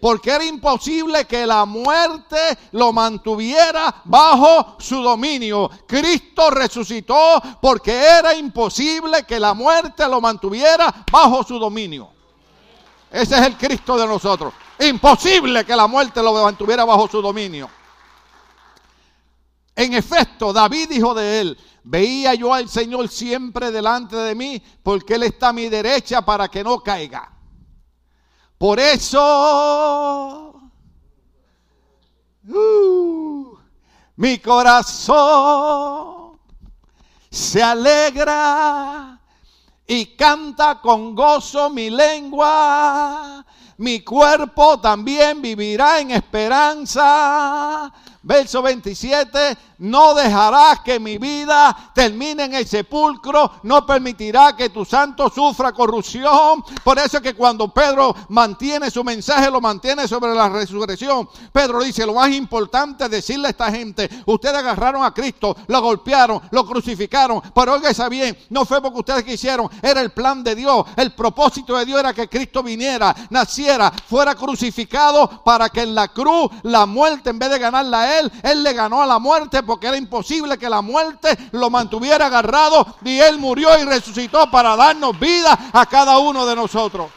[0.00, 2.36] porque era imposible que la muerte
[2.72, 5.70] lo mantuviera bajo su dominio.
[5.86, 12.19] Cristo resucitó porque era imposible que la muerte lo mantuviera bajo su dominio.
[13.10, 14.54] Ese es el Cristo de nosotros.
[14.78, 17.68] Imposible que la muerte lo mantuviera bajo su dominio.
[19.74, 25.14] En efecto, David dijo de él, veía yo al Señor siempre delante de mí, porque
[25.14, 27.32] Él está a mi derecha para que no caiga.
[28.58, 30.60] Por eso,
[32.48, 33.58] uh,
[34.16, 36.38] mi corazón
[37.30, 39.19] se alegra
[39.90, 43.44] y canta con gozo mi lengua.
[43.78, 47.92] Mi cuerpo también vivirá en esperanza
[48.22, 54.84] Verso 27, no dejarás que mi vida termine en el sepulcro, no permitirá que tu
[54.84, 56.62] santo sufra corrupción.
[56.82, 61.28] Por eso es que cuando Pedro mantiene su mensaje, lo mantiene sobre la resurrección.
[61.52, 65.80] Pedro dice, lo más importante es decirle a esta gente, ustedes agarraron a Cristo, lo
[65.80, 70.54] golpearon, lo crucificaron, pero oiga bien, no fue porque ustedes quisieron, era el plan de
[70.54, 75.94] Dios, el propósito de Dios era que Cristo viniera, naciera, fuera crucificado para que en
[75.94, 79.18] la cruz la muerte en vez de ganarla a él, él le ganó a la
[79.18, 84.50] muerte porque era imposible que la muerte lo mantuviera agarrado y él murió y resucitó
[84.50, 87.08] para darnos vida a cada uno de nosotros.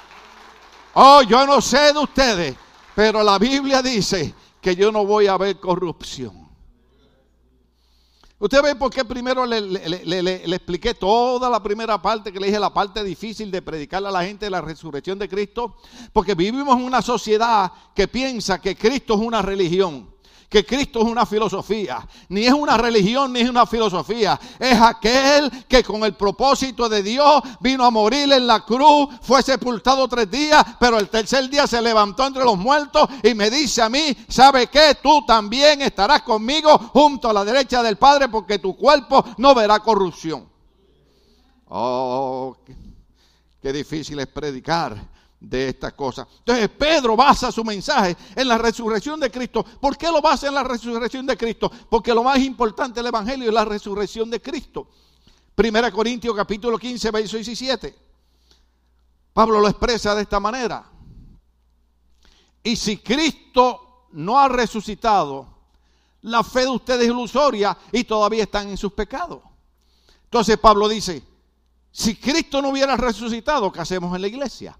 [0.94, 2.56] Oh, yo no sé de ustedes,
[2.94, 6.48] pero la Biblia dice que yo no voy a ver corrupción.
[8.38, 12.72] Usted ve por qué primero le, expliqué toda la primera parte, que le dije la
[12.72, 15.78] parte difícil de predicarle a la gente la resurrección de Cristo.
[16.12, 20.13] Porque vivimos en una sociedad que piensa que Cristo es una religión
[20.54, 25.50] que Cristo es una filosofía, ni es una religión ni es una filosofía, es aquel
[25.68, 30.30] que con el propósito de Dios vino a morir en la cruz, fue sepultado tres
[30.30, 34.16] días, pero el tercer día se levantó entre los muertos y me dice a mí,
[34.28, 34.96] ¿sabe qué?
[35.02, 39.80] Tú también estarás conmigo junto a la derecha del Padre porque tu cuerpo no verá
[39.80, 40.48] corrupción.
[41.70, 42.56] Oh,
[43.60, 45.13] qué difícil es predicar
[45.44, 46.26] de estas cosas.
[46.40, 49.64] Entonces Pedro basa su mensaje en la resurrección de Cristo.
[49.64, 51.70] ¿Por qué lo basa en la resurrección de Cristo?
[51.90, 54.88] Porque lo más importante del Evangelio es la resurrección de Cristo.
[55.54, 57.96] Primera Corintios capítulo 15, verso 17.
[59.34, 60.90] Pablo lo expresa de esta manera.
[62.64, 65.48] Y si Cristo no ha resucitado,
[66.22, 69.42] la fe de ustedes es ilusoria y todavía están en sus pecados.
[70.24, 71.22] Entonces Pablo dice,
[71.92, 74.78] si Cristo no hubiera resucitado, ¿qué hacemos en la iglesia?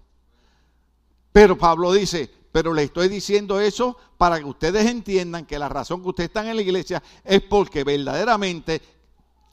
[1.34, 6.00] Pero Pablo dice, pero le estoy diciendo eso para que ustedes entiendan que la razón
[6.00, 8.80] que ustedes están en la iglesia es porque verdaderamente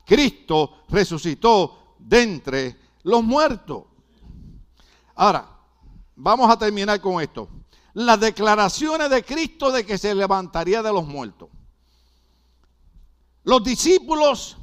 [0.06, 3.86] Cristo resucitó de entre los muertos.
[5.16, 5.58] Ahora,
[6.16, 7.50] vamos a terminar con esto.
[7.94, 11.50] Las declaraciones de Cristo de que se levantaría de los muertos.
[13.44, 14.56] Los discípulos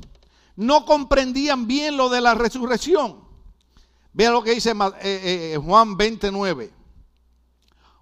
[0.55, 3.25] no comprendían bien lo de la resurrección.
[4.13, 6.78] Vean lo que dice eh, eh, Juan 29.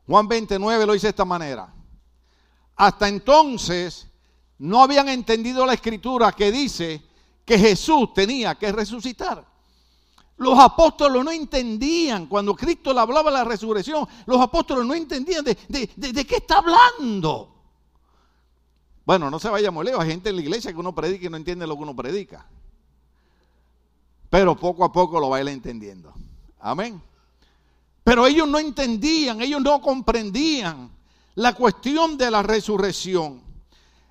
[0.07, 1.73] Juan 29 lo dice de esta manera.
[2.77, 4.07] Hasta entonces
[4.59, 7.03] no habían entendido la escritura que dice
[7.45, 9.45] que Jesús tenía que resucitar.
[10.39, 15.45] Los apóstoles no entendían, cuando Cristo le hablaba de la resurrección, los apóstoles no entendían
[15.45, 17.55] de, qué está hablando.
[19.07, 21.31] Bueno, no se vaya muy lejos, hay gente en la iglesia que uno predica y
[21.31, 22.47] no entiende lo que uno predica.
[24.29, 26.13] Pero poco a poco lo va a ir entendiendo.
[26.61, 27.01] Amén.
[28.07, 30.93] Pero ellos no entendían, ellos no comprendían
[31.35, 33.43] la cuestión de la resurrección.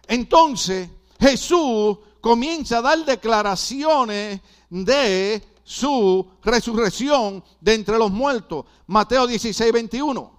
[0.06, 8.66] Entonces Jesús comienza a dar declaraciones de su resurrección de entre los muertos.
[8.88, 10.35] Mateo 16, 21.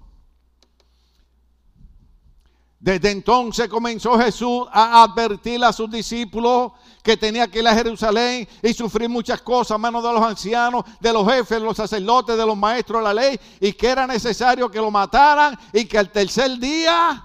[2.79, 6.73] Desde entonces comenzó Jesús a advertir a sus discípulos
[7.03, 10.85] que tenía que ir a Jerusalén y sufrir muchas cosas a manos de los ancianos,
[11.01, 14.07] de los jefes, de los sacerdotes, de los maestros de la ley, y que era
[14.07, 17.25] necesario que lo mataran y que al tercer día,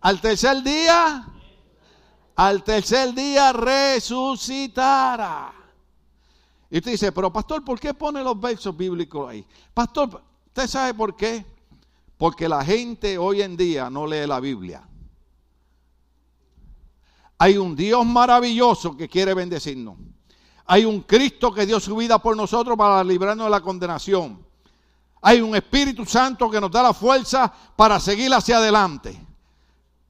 [0.00, 1.26] al tercer día,
[2.36, 5.54] al tercer día resucitara.
[6.70, 9.46] Y usted dice, pero pastor, ¿por qué pone los versos bíblicos ahí?
[9.72, 11.57] Pastor, ¿usted sabe por qué?
[12.18, 14.86] Porque la gente hoy en día no lee la Biblia.
[17.38, 19.96] Hay un Dios maravilloso que quiere bendecirnos.
[20.66, 24.44] Hay un Cristo que dio su vida por nosotros para librarnos de la condenación.
[25.22, 29.18] Hay un Espíritu Santo que nos da la fuerza para seguir hacia adelante.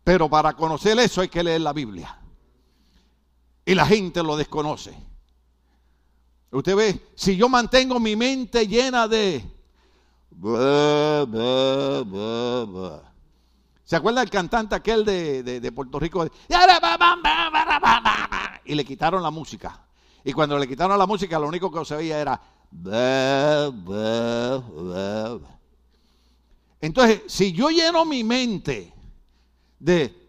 [0.03, 2.19] Pero para conocer eso hay que leer la Biblia.
[3.67, 4.97] Y la gente lo desconoce.
[6.51, 9.58] Usted ve, si yo mantengo mi mente llena de
[13.85, 16.25] ¿Se acuerda el cantante aquel de, Puerto Rico?
[18.65, 19.81] Y le quitaron la música.
[20.23, 22.41] Y cuando le quitaron la música, lo único que se veía era...
[26.81, 28.93] Entonces, si yo lleno mi mente
[29.81, 30.29] de...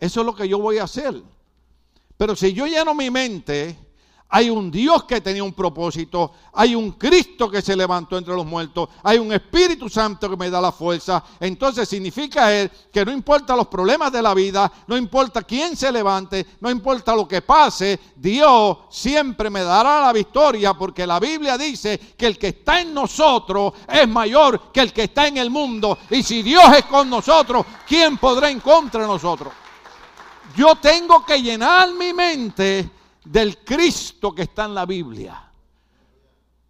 [0.00, 1.22] Eso es lo que yo voy a hacer.
[2.16, 3.85] Pero si yo lleno mi mente
[4.28, 8.44] hay un Dios que tenía un propósito, hay un Cristo que se levantó entre los
[8.44, 11.22] muertos, hay un Espíritu Santo que me da la fuerza.
[11.38, 15.92] Entonces significa él que no importa los problemas de la vida, no importa quién se
[15.92, 21.56] levante, no importa lo que pase, Dios siempre me dará la victoria porque la Biblia
[21.56, 25.50] dice que el que está en nosotros es mayor que el que está en el
[25.50, 25.98] mundo.
[26.10, 29.52] Y si Dios es con nosotros, ¿quién podrá en contra de nosotros?
[30.56, 32.95] Yo tengo que llenar mi mente
[33.26, 35.42] del Cristo que está en la Biblia.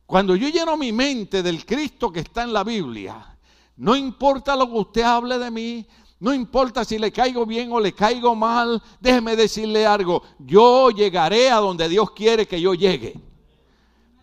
[0.07, 3.37] Cuando yo lleno mi mente del Cristo que está en la Biblia,
[3.77, 5.87] no importa lo que usted hable de mí,
[6.21, 11.51] no importa si le caigo bien o le caigo mal, déjeme decirle algo, yo llegaré
[11.51, 13.21] a donde Dios quiere que yo llegue.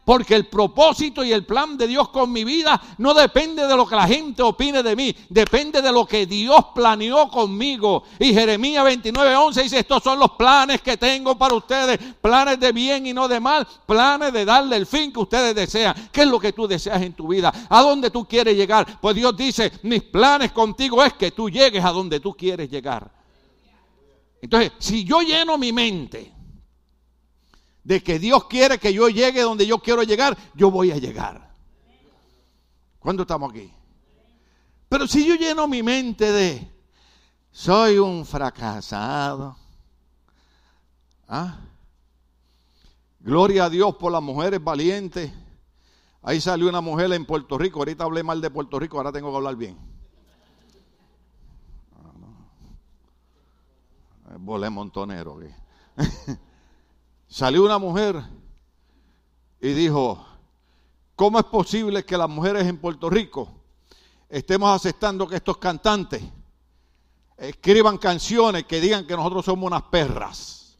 [0.05, 3.87] Porque el propósito y el plan de Dios con mi vida no depende de lo
[3.87, 8.03] que la gente opine de mí, depende de lo que Dios planeó conmigo.
[8.19, 12.73] Y Jeremías 29, 11 dice, estos son los planes que tengo para ustedes, planes de
[12.73, 16.09] bien y no de mal, planes de darle el fin que ustedes desean.
[16.11, 17.53] ¿Qué es lo que tú deseas en tu vida?
[17.69, 18.99] ¿A dónde tú quieres llegar?
[18.99, 23.09] Pues Dios dice, mis planes contigo es que tú llegues a donde tú quieres llegar.
[24.41, 26.32] Entonces, si yo lleno mi mente,
[27.84, 31.51] de que Dios quiere que yo llegue donde yo quiero llegar, yo voy a llegar.
[32.99, 33.71] ¿Cuándo estamos aquí?
[34.88, 36.71] Pero si yo lleno mi mente de
[37.51, 39.57] soy un fracasado,
[41.27, 41.59] ¿ah?
[43.19, 45.31] gloria a Dios por las mujeres valientes.
[46.21, 49.29] Ahí salió una mujer en Puerto Rico, ahorita hablé mal de Puerto Rico, ahora tengo
[49.29, 49.77] que hablar bien.
[54.39, 55.39] Volé montonero.
[57.34, 58.23] Salió una mujer
[59.59, 60.23] y dijo,
[61.15, 63.49] ¿cómo es posible que las mujeres en Puerto Rico
[64.29, 66.21] estemos aceptando que estos cantantes
[67.36, 70.77] escriban canciones que digan que nosotros somos unas perras?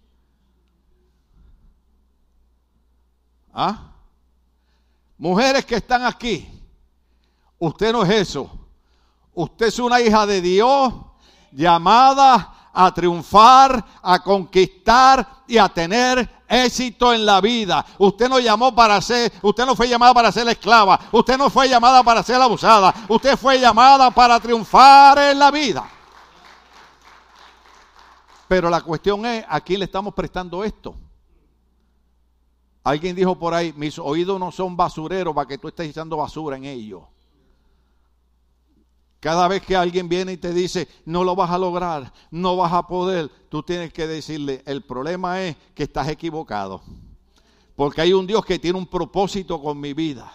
[3.52, 3.92] ¿Ah?
[5.18, 6.48] Mujeres que están aquí,
[7.58, 8.70] usted no es eso.
[9.34, 10.94] Usted es una hija de Dios
[11.52, 17.86] llamada a triunfar, a conquistar y a tener éxito en la vida.
[18.00, 21.70] Usted no llamó para ser, usted no fue llamada para ser esclava, usted no fue
[21.70, 25.88] llamada para ser abusada, usted fue llamada para triunfar en la vida.
[28.48, 30.96] Pero la cuestión es, ¿a quién le estamos prestando esto?
[32.84, 36.58] Alguien dijo por ahí, mis oídos no son basureros para que tú estés echando basura
[36.58, 37.04] en ellos.
[39.24, 42.74] Cada vez que alguien viene y te dice, no lo vas a lograr, no vas
[42.74, 46.82] a poder, tú tienes que decirle, el problema es que estás equivocado.
[47.74, 50.30] Porque hay un Dios que tiene un propósito con mi vida.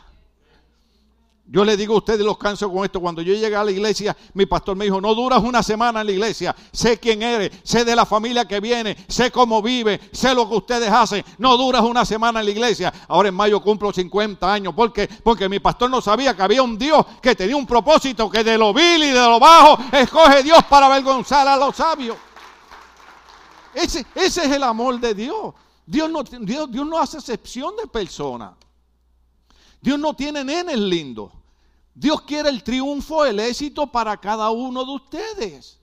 [1.50, 3.00] Yo le digo a ustedes, los canso con esto.
[3.00, 6.06] Cuando yo llegué a la iglesia, mi pastor me dijo: No duras una semana en
[6.06, 6.54] la iglesia.
[6.72, 10.56] Sé quién eres, sé de la familia que viene, sé cómo vive, sé lo que
[10.56, 11.24] ustedes hacen.
[11.38, 12.92] No duras una semana en la iglesia.
[13.08, 14.74] Ahora en mayo cumplo 50 años.
[14.74, 15.08] ¿Por qué?
[15.08, 18.58] Porque mi pastor no sabía que había un Dios que tenía un propósito, que de
[18.58, 22.18] lo vil y de lo bajo escoge Dios para avergonzar a los sabios.
[23.72, 25.54] Ese, ese es el amor de Dios.
[25.86, 28.57] Dios no, Dios, Dios no hace excepción de personas.
[29.80, 31.32] Dios no tiene nenes lindos.
[31.94, 35.78] Dios quiere el triunfo, el éxito para cada uno de ustedes.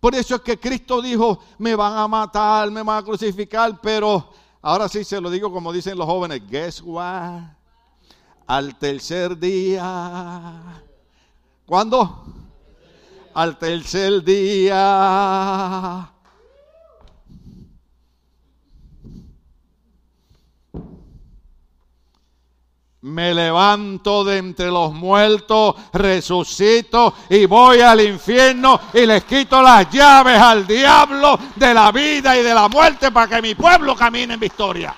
[0.00, 4.32] Por eso es que Cristo dijo, me van a matar, me van a crucificar, pero
[4.62, 7.42] ahora sí se lo digo como dicen los jóvenes, guess what?
[8.46, 10.82] Al tercer día.
[11.66, 12.26] ¿Cuándo?
[13.34, 16.12] Al tercer día
[23.00, 29.88] me levanto de entre los muertos, resucito y voy al infierno y les quito las
[29.90, 34.34] llaves al diablo de la vida y de la muerte para que mi pueblo camine
[34.34, 34.96] en victoria.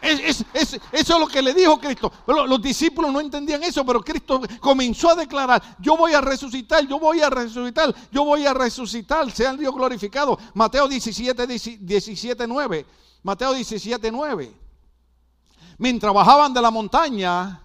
[0.00, 0.44] eso
[0.92, 2.12] es lo que le dijo Cristo.
[2.26, 6.84] Pero los discípulos no entendían eso, pero Cristo comenzó a declarar, yo voy a resucitar,
[6.88, 10.36] yo voy a resucitar, yo voy a resucitar, sea Dios glorificado.
[10.54, 12.86] Mateo 17, 17, 9.
[13.22, 14.61] Mateo 17, 9
[15.82, 17.60] mientras bajaban de la montaña,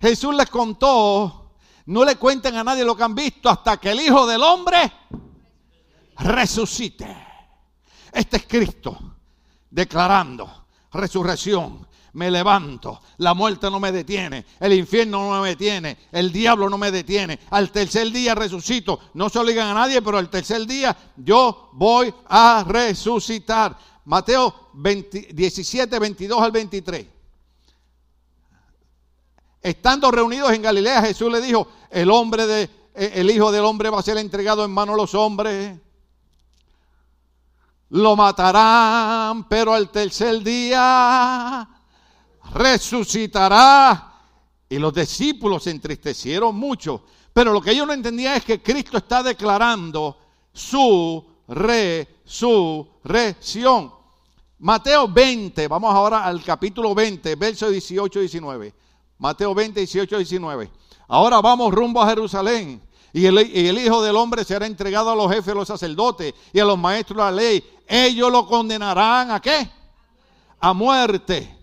[0.00, 1.50] Jesús les contó,
[1.84, 4.90] no le cuenten a nadie lo que han visto hasta que el Hijo del Hombre
[6.20, 7.14] resucite.
[8.10, 8.98] Este es Cristo
[9.70, 11.86] declarando resurrección.
[12.14, 16.78] Me levanto, la muerte no me detiene, el infierno no me detiene, el diablo no
[16.78, 17.40] me detiene.
[17.50, 19.00] Al tercer día resucito.
[19.14, 23.76] No se obligan a nadie, pero al tercer día yo voy a resucitar.
[24.04, 27.13] Mateo 17, 22 al 23.
[29.64, 33.90] Estando reunidos en Galilea, Jesús le dijo, el hombre de eh, el hijo del hombre
[33.90, 35.76] va a ser entregado en manos de los hombres.
[37.90, 41.68] Lo matarán, pero al tercer día
[42.52, 44.12] resucitará.
[44.68, 47.04] Y los discípulos se entristecieron mucho.
[47.32, 50.18] Pero lo que ellos no entendían es que Cristo está declarando
[50.52, 53.92] su resurrección.
[54.58, 58.74] Mateo 20, vamos ahora al capítulo 20, versos 18 y 19.
[59.24, 60.70] Mateo 20, 18, 19.
[61.08, 62.82] Ahora vamos rumbo a Jerusalén.
[63.10, 66.34] Y el, y el, Hijo del Hombre será entregado a los jefes de los sacerdotes
[66.52, 67.64] y a los maestros de la ley.
[67.88, 69.66] Ellos lo condenarán a qué?
[70.60, 71.56] A muerte.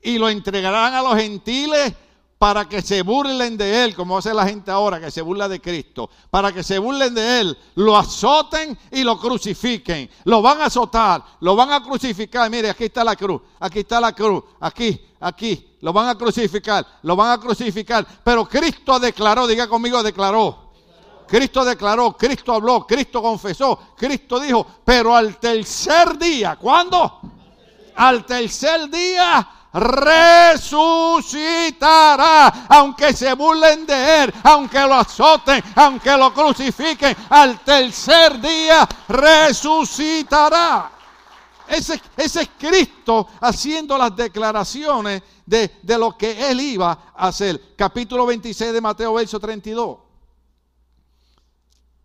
[0.00, 1.92] Y lo entregarán a los gentiles
[2.38, 5.60] para que se burlen de él, como hace la gente ahora que se burla de
[5.60, 10.10] Cristo, para que se burlen de él, lo azoten y lo crucifiquen.
[10.24, 12.50] Lo van a azotar, lo van a crucificar.
[12.50, 16.86] Mire, aquí está la cruz, aquí está la cruz, aquí, aquí, lo van a crucificar,
[17.02, 18.06] lo van a crucificar.
[18.22, 20.66] Pero Cristo declaró, diga conmigo, declaró.
[21.26, 27.20] Cristo declaró, Cristo habló, Cristo confesó, Cristo dijo, pero al tercer día, ¿cuándo?
[27.96, 37.14] Al tercer día resucitará, aunque se burlen de él, aunque lo azoten, aunque lo crucifiquen,
[37.28, 40.92] al tercer día resucitará.
[41.68, 47.74] Ese, ese es Cristo haciendo las declaraciones de, de lo que él iba a hacer.
[47.76, 49.98] Capítulo 26 de Mateo, verso 32.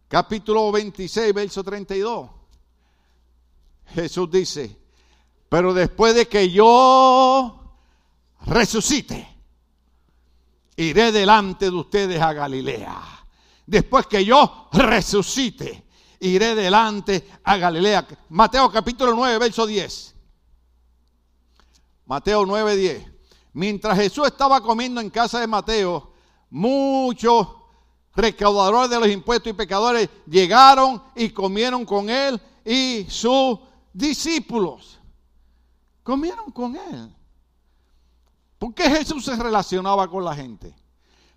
[0.07, 2.29] Capítulo 26, verso 32.
[3.93, 4.75] Jesús dice,
[5.47, 7.60] pero después de que yo
[8.45, 9.27] resucite,
[10.75, 13.01] iré delante de ustedes a Galilea.
[13.65, 15.85] Después que yo resucite,
[16.19, 18.07] iré delante a Galilea.
[18.29, 20.15] Mateo capítulo 9, verso 10.
[22.05, 23.07] Mateo 9, 10.
[23.53, 26.13] Mientras Jesús estaba comiendo en casa de Mateo,
[26.49, 27.47] muchos
[28.15, 33.59] recaudadores de los impuestos y pecadores llegaron y comieron con él y sus
[33.93, 34.99] discípulos.
[36.03, 37.15] Comieron con él.
[38.61, 40.71] ¿Por qué Jesús se relacionaba con la gente?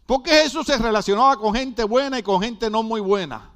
[0.04, 3.50] ¿Por qué Jesús se relacionaba con gente buena y con gente no muy buena?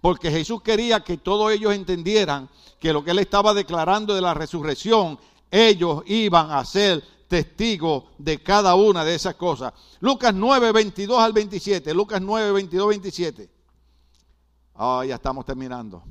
[0.00, 2.48] Porque Jesús quería que todos ellos entendieran
[2.78, 5.18] que lo que él estaba declarando de la resurrección,
[5.50, 9.72] ellos iban a ser testigos de cada una de esas cosas.
[9.98, 11.92] Lucas 9, 22 al 27.
[11.92, 13.50] Lucas 9, 22, 27.
[14.76, 16.04] Ah, ya estamos terminando.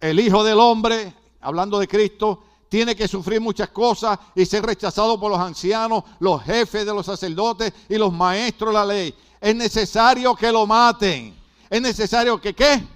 [0.00, 1.12] El Hijo del Hombre,
[1.42, 2.42] hablando de Cristo,
[2.76, 7.06] tiene que sufrir muchas cosas y ser rechazado por los ancianos, los jefes de los
[7.06, 9.14] sacerdotes y los maestros de la ley.
[9.40, 11.34] Es necesario que lo maten.
[11.70, 12.86] Es necesario que qué?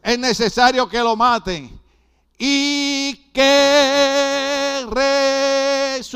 [0.00, 1.80] Es necesario que lo maten.
[2.38, 4.86] Y que
[5.98, 6.06] resucite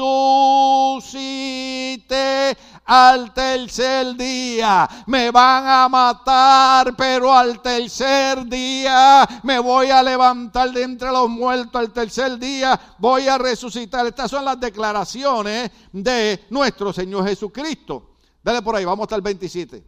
[2.91, 4.89] al tercer día.
[5.07, 11.29] Me van a matar, pero al tercer día me voy a levantar de entre los
[11.29, 11.81] muertos.
[11.81, 14.05] Al tercer día voy a resucitar.
[14.09, 18.17] Estas son las declaraciones de nuestro Señor Jesucristo.
[18.43, 19.85] Dale por ahí, vamos hasta el 27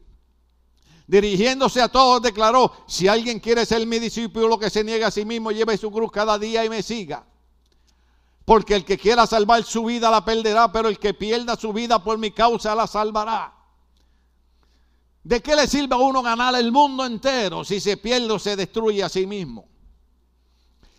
[1.05, 5.27] dirigiéndose a todos, declaró, si alguien quiere ser mi discípulo, que se niegue a sí
[5.27, 7.27] mismo, lleve su cruz cada día y me siga.
[8.53, 12.05] Porque el que quiera salvar su vida la perderá, pero el que pierda su vida
[12.05, 13.51] por mi causa la salvará.
[15.25, 18.55] ¿De qué le sirve a uno ganar el mundo entero si se pierde o se
[18.55, 19.71] destruye a sí mismo?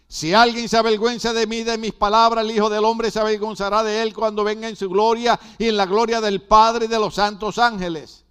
[0.08, 3.84] Si alguien se avergüenza de mí, de mis palabras, el Hijo del Hombre se avergonzará
[3.84, 6.98] de él cuando venga en su gloria y en la gloria del Padre y de
[6.98, 8.26] los santos ángeles.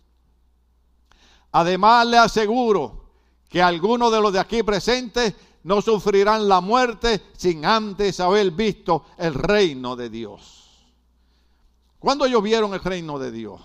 [1.52, 3.04] Además le aseguro
[3.48, 5.32] que algunos de los de aquí presentes
[5.64, 10.62] no sufrirán la muerte sin antes haber visto el reino de Dios.
[11.98, 13.60] ¿Cuándo ellos vieron el reino de Dios?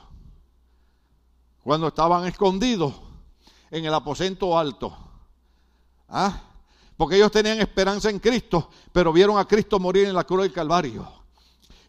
[1.64, 2.94] Cuando estaban escondidos
[3.72, 4.96] en el aposento alto.
[6.10, 6.42] ¿Ah?
[6.96, 10.54] Porque ellos tenían esperanza en Cristo, pero vieron a Cristo morir en la cruz del
[10.54, 11.08] Calvario.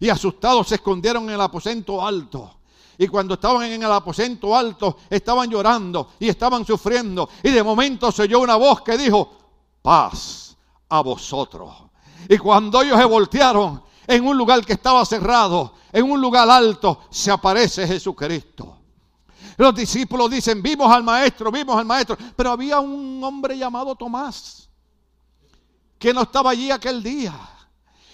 [0.00, 2.56] Y asustados se escondieron en el aposento alto.
[2.98, 7.28] Y cuando estaban en el aposento alto, estaban llorando y estaban sufriendo.
[7.42, 9.38] Y de momento se oyó una voz que dijo,
[9.82, 10.56] paz
[10.88, 11.74] a vosotros.
[12.28, 17.00] Y cuando ellos se voltearon en un lugar que estaba cerrado, en un lugar alto,
[17.10, 18.76] se aparece Jesucristo.
[19.56, 22.16] Los discípulos dicen, vimos al maestro, vimos al maestro.
[22.36, 24.68] Pero había un hombre llamado Tomás,
[25.98, 27.34] que no estaba allí aquel día.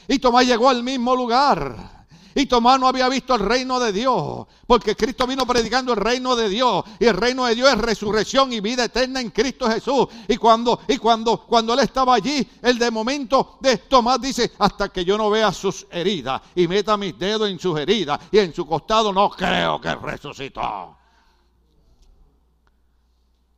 [0.09, 2.04] Y Tomás llegó al mismo lugar.
[2.35, 6.35] Y Tomás no había visto el reino de Dios, porque Cristo vino predicando el reino
[6.35, 6.85] de Dios.
[6.99, 10.09] Y el reino de Dios es resurrección y vida eterna en Cristo Jesús.
[10.27, 14.89] Y cuando, y cuando, cuando él estaba allí, el de momento de Tomás dice, hasta
[14.89, 18.53] que yo no vea sus heridas y meta mis dedos en sus heridas y en
[18.53, 20.97] su costado, no creo que resucitó.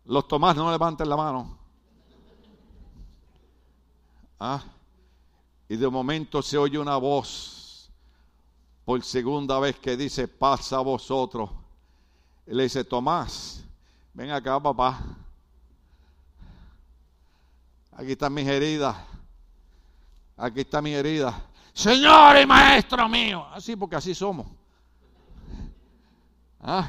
[0.05, 1.59] Los Tomás no levanten la mano.
[4.39, 4.63] Ah,
[5.67, 7.56] y de momento se oye una voz
[8.87, 11.51] por segunda vez que dice, pasa a vosotros.
[12.47, 13.65] le dice, Tomás,
[14.15, 15.01] ven acá, papá.
[17.91, 18.97] Aquí están mis heridas.
[20.37, 21.35] Aquí está mi herida.
[21.73, 23.45] Señor y maestro mío.
[23.53, 24.47] Así porque así somos.
[26.61, 26.89] ¿Ah?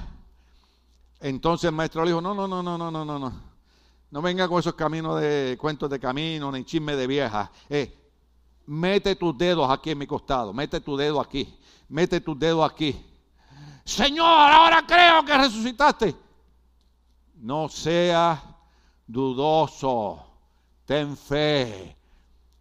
[1.19, 3.33] Entonces el maestro le dijo, no, no, no, no, no, no, no, no.
[4.11, 7.51] No venga con esos caminos de cuentos de camino, ni chisme de vieja.
[7.67, 7.91] Eh,
[8.67, 11.57] mete tus dedos aquí en mi costado, mete tu dedo aquí
[11.89, 13.03] mete tu dedo aquí.
[13.83, 16.15] Señor, ahora creo que resucitaste.
[17.35, 18.39] No seas
[19.05, 20.25] dudoso,
[20.85, 21.95] ten fe.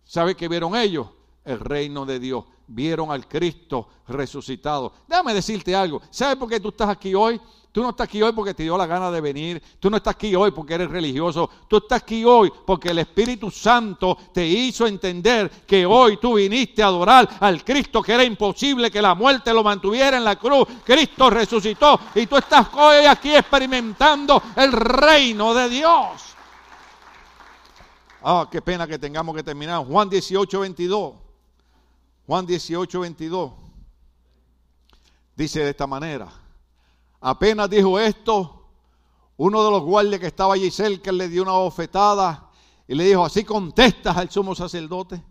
[0.04, 1.08] ¿Sabe qué vieron ellos?
[1.44, 2.44] El reino de Dios.
[2.68, 4.92] Vieron al Cristo resucitado.
[5.06, 6.02] Déjame decirte algo.
[6.10, 7.40] ¿Sabe por qué tú estás aquí hoy?
[7.76, 9.62] Tú no estás aquí hoy porque te dio la gana de venir.
[9.78, 11.50] Tú no estás aquí hoy porque eres religioso.
[11.68, 16.82] Tú estás aquí hoy porque el Espíritu Santo te hizo entender que hoy tú viniste
[16.82, 20.66] a adorar al Cristo que era imposible que la muerte lo mantuviera en la cruz.
[20.86, 26.22] Cristo resucitó y tú estás hoy aquí experimentando el reino de Dios.
[28.22, 29.84] Ah, qué pena que tengamos que terminar.
[29.84, 31.25] Juan 18, 22.
[32.26, 33.52] Juan 18, 22.
[35.36, 36.28] Dice de esta manera.
[37.20, 38.64] Apenas dijo esto,
[39.36, 42.50] uno de los guardias que estaba allí cerca le dio una bofetada
[42.88, 45.22] y le dijo, así contestas al sumo sacerdote.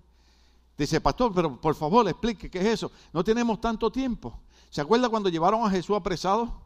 [0.78, 2.92] Dice, pastor, pero por favor explique qué es eso.
[3.12, 4.40] No tenemos tanto tiempo.
[4.70, 6.62] ¿Se acuerda cuando llevaron a Jesús apresado?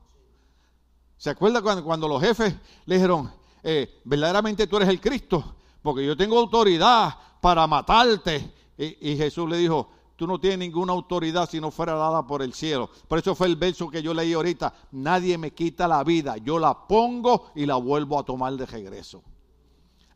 [1.17, 2.55] ¿Se acuerda cuando, cuando los jefes
[2.85, 3.31] le dijeron,
[3.63, 5.55] eh, verdaderamente tú eres el Cristo?
[5.81, 8.53] Porque yo tengo autoridad para matarte.
[8.77, 9.89] y Jesús le dijo,
[10.19, 12.89] tú no tienes ninguna autoridad si no fuera dada por el cielo.
[13.07, 14.73] Por eso fue el verso que yo leí ahorita.
[14.91, 19.23] Nadie me quita la vida, yo la pongo y la vuelvo a tomar de regreso.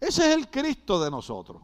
[0.02, 1.62] Ese es el Cristo de nosotros.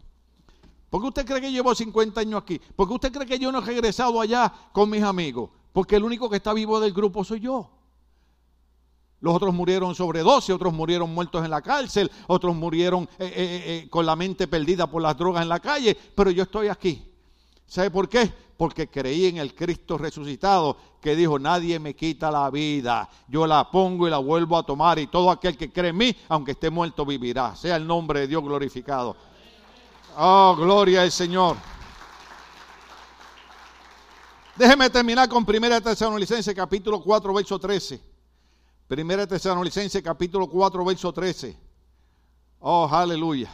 [0.90, 2.62] ¿Por qué usted cree que llevo 50 años aquí?
[2.78, 5.50] ¿Por qué usted cree que yo no he regresado allá con mis amigos?
[5.74, 7.70] Porque el único que está vivo del grupo soy yo.
[9.20, 13.64] Los otros murieron sobre 12, otros murieron muertos en la cárcel, otros murieron eh, eh,
[13.84, 17.09] eh, con la mente perdida por las drogas en la calle, pero yo estoy aquí.
[17.70, 18.34] ¿Sabe por qué?
[18.58, 23.70] Porque creí en el Cristo resucitado que dijo, nadie me quita la vida, yo la
[23.70, 26.72] pongo y la vuelvo a tomar y todo aquel que cree en mí, aunque esté
[26.72, 27.56] muerto, vivirá.
[27.56, 29.16] Sea el nombre de Dios glorificado.
[30.18, 31.58] Oh, gloria al Señor.
[34.56, 38.02] Déjeme terminar con 1 Tesalonicenses capítulo 4, verso 13.
[38.90, 41.56] 1 Tesalonicenses capítulo 4, verso 13.
[42.62, 43.50] Oh, aleluya.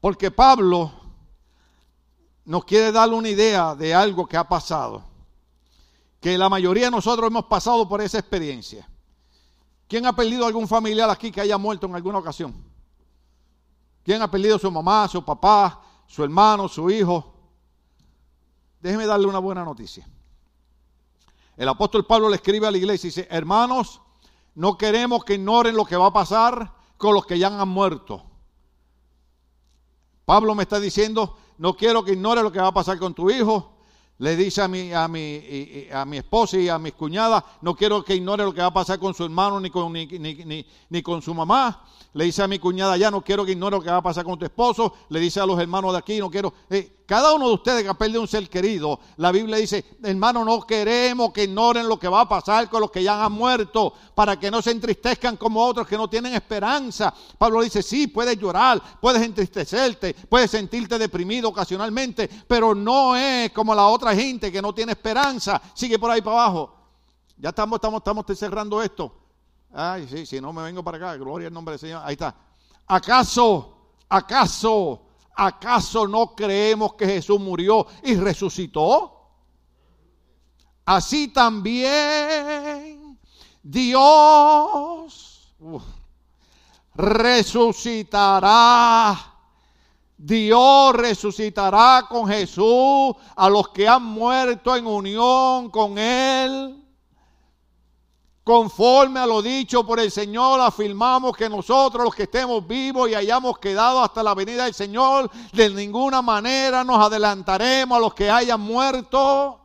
[0.00, 1.07] Porque Pablo
[2.48, 5.04] nos quiere dar una idea de algo que ha pasado.
[6.18, 8.88] Que la mayoría de nosotros hemos pasado por esa experiencia.
[9.86, 12.54] ¿Quién ha perdido algún familiar aquí que haya muerto en alguna ocasión?
[14.02, 17.34] ¿Quién ha perdido su mamá, su papá, su hermano, su hijo?
[18.80, 20.08] Déjeme darle una buena noticia.
[21.54, 24.00] El apóstol Pablo le escribe a la iglesia y dice, hermanos,
[24.54, 28.27] no queremos que ignoren lo que va a pasar con los que ya han muerto.
[30.28, 33.30] Pablo me está diciendo, no quiero que ignore lo que va a pasar con tu
[33.30, 33.78] hijo.
[34.18, 38.04] Le dice a mi, a mi, a mi esposa y a mis cuñadas, no quiero
[38.04, 41.02] que ignore lo que va a pasar con su hermano ni con, ni, ni, ni
[41.02, 41.82] con su mamá.
[42.12, 44.22] Le dice a mi cuñada, ya no quiero que ignore lo que va a pasar
[44.26, 44.92] con tu esposo.
[45.08, 46.52] Le dice a los hermanos de aquí, no quiero...
[46.68, 50.44] Eh, cada uno de ustedes que ha perdido un ser querido, la Biblia dice, hermano,
[50.44, 53.94] no queremos que ignoren lo que va a pasar con los que ya han muerto,
[54.14, 57.14] para que no se entristezcan como otros que no tienen esperanza.
[57.38, 63.74] Pablo dice, sí, puedes llorar, puedes entristecerte, puedes sentirte deprimido ocasionalmente, pero no es como
[63.74, 65.62] la otra gente que no tiene esperanza.
[65.72, 66.76] Sigue por ahí para abajo.
[67.38, 69.14] Ya estamos, estamos, estamos cerrando esto.
[69.72, 72.02] Ay, sí, si no me vengo para acá, gloria al nombre del Señor.
[72.04, 72.34] Ahí está.
[72.86, 75.07] ¿Acaso, acaso
[75.38, 79.14] ¿acaso no creemos que Jesús murió y resucitó?
[80.84, 83.16] Así también
[83.62, 85.54] Dios
[86.94, 88.36] resucitará.
[90.16, 96.84] Dios resucitará con Jesús a los que han muerto en unión con Él.
[98.48, 103.14] Conforme a lo dicho por el Señor, afirmamos que nosotros los que estemos vivos y
[103.14, 108.30] hayamos quedado hasta la venida del Señor, de ninguna manera nos adelantaremos a los que
[108.30, 109.60] hayan muerto.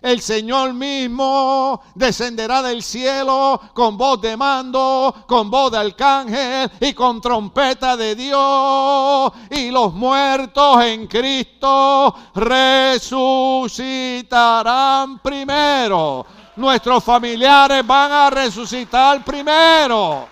[0.00, 6.92] El Señor mismo descenderá del cielo con voz de mando, con voz de arcángel y
[6.92, 9.32] con trompeta de Dios.
[9.50, 16.24] Y los muertos en Cristo resucitarán primero
[16.56, 20.28] nuestros familiares van a resucitar primero.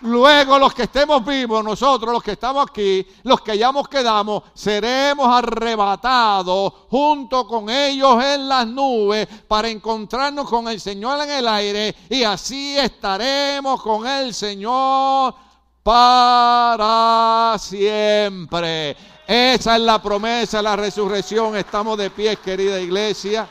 [0.00, 5.26] Luego los que estemos vivos, nosotros los que estamos aquí, los que hayamos quedado, seremos
[5.26, 11.94] arrebatados junto con ellos en las nubes para encontrarnos con el Señor en el aire
[12.10, 15.34] y así estaremos con el Señor
[15.82, 18.94] para siempre.
[19.26, 21.56] Esa es la promesa la resurrección.
[21.56, 23.48] Estamos de pie, querida iglesia.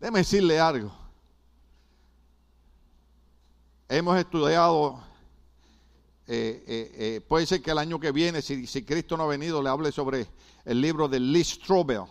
[0.00, 0.90] Déjeme decirle algo.
[3.86, 4.98] Hemos estudiado,
[6.26, 9.62] eh, eh, eh, puede ser que el año que viene, si, Cristo no ha venido,
[9.62, 10.26] le hable sobre
[10.64, 12.04] el libro de Lee Strobel.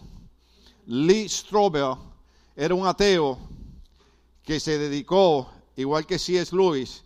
[0.85, 1.95] Lee Strobel
[2.55, 3.39] era un ateo
[4.43, 6.55] que se dedicó, igual que C.S.
[6.55, 7.03] Lewis,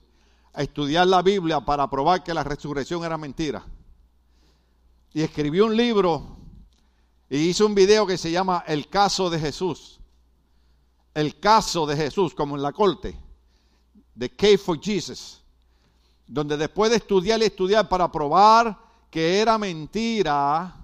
[0.51, 3.65] a estudiar la Biblia para probar que la resurrección era mentira.
[5.13, 6.35] Y escribió un libro
[7.29, 10.01] y hizo un video que se llama El caso de Jesús.
[11.13, 13.17] El caso de Jesús, como en la corte.
[14.17, 15.43] The Case for Jesus.
[16.25, 18.77] Donde después de estudiar y estudiar para probar
[19.09, 20.75] que era mentira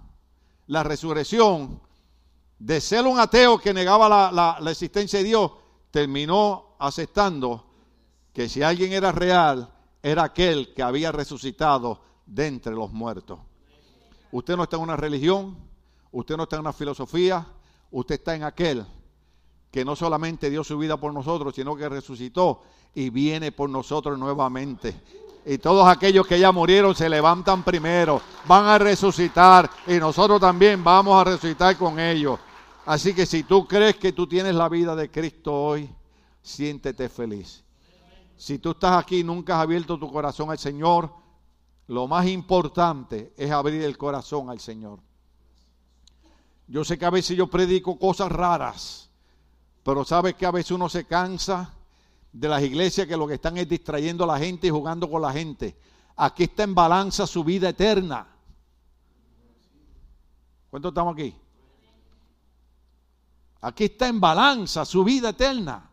[0.68, 1.82] la resurrección,
[2.60, 5.52] de ser un ateo que negaba la, la existencia de Dios,
[5.90, 7.66] terminó aceptando
[8.34, 9.74] que si alguien era real,
[10.04, 13.40] era aquel que había resucitado de entre los muertos.
[14.32, 15.58] Usted no está en una religión,
[16.12, 17.48] usted no está en una filosofía,
[17.92, 18.86] usted está en aquel
[19.72, 22.62] que no solamente dio su vida por nosotros, sino que resucitó
[22.96, 25.00] y viene por nosotros nuevamente.
[25.46, 30.84] Y todos aquellos que ya murieron se levantan primero, van a resucitar y nosotros también
[30.84, 32.40] vamos a resucitar con ellos.
[32.86, 35.90] Así que si tú crees que tú tienes la vida de Cristo hoy,
[36.42, 37.64] siéntete feliz.
[38.36, 41.14] Si tú estás aquí y nunca has abierto tu corazón al Señor,
[41.88, 45.00] lo más importante es abrir el corazón al Señor.
[46.68, 49.09] Yo sé que a veces yo predico cosas raras,
[49.84, 51.74] pero sabes que a veces uno se cansa
[52.32, 55.22] de las iglesias que lo que están es distrayendo a la gente y jugando con
[55.22, 55.76] la gente.
[56.16, 58.28] Aquí está en balanza su vida eterna.
[60.70, 61.34] ¿Cuántos estamos aquí?
[63.62, 65.90] Aquí está en balanza su vida eterna.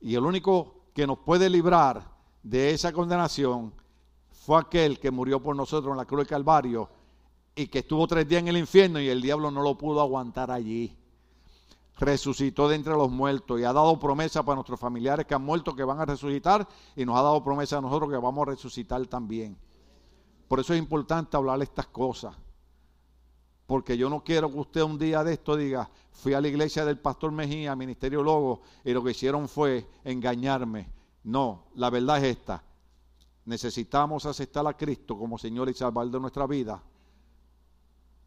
[0.00, 2.02] Y el único que nos puede librar
[2.42, 3.72] de esa condenación
[4.30, 6.88] fue aquel que murió por nosotros en la cruz del Calvario
[7.54, 10.50] y que estuvo tres días en el infierno y el diablo no lo pudo aguantar
[10.50, 10.96] allí.
[11.98, 15.74] Resucitó de entre los muertos y ha dado promesa para nuestros familiares que han muerto
[15.74, 19.04] que van a resucitar y nos ha dado promesa a nosotros que vamos a resucitar
[19.06, 19.58] también.
[20.46, 22.36] Por eso es importante hablar estas cosas.
[23.66, 26.84] Porque yo no quiero que usted un día de esto diga, fui a la iglesia
[26.84, 30.90] del pastor Mejía, Ministerio Logo, y lo que hicieron fue engañarme.
[31.24, 32.62] No, la verdad es esta
[33.48, 36.82] necesitamos aceptar a Cristo como Señor y Salvador de nuestra vida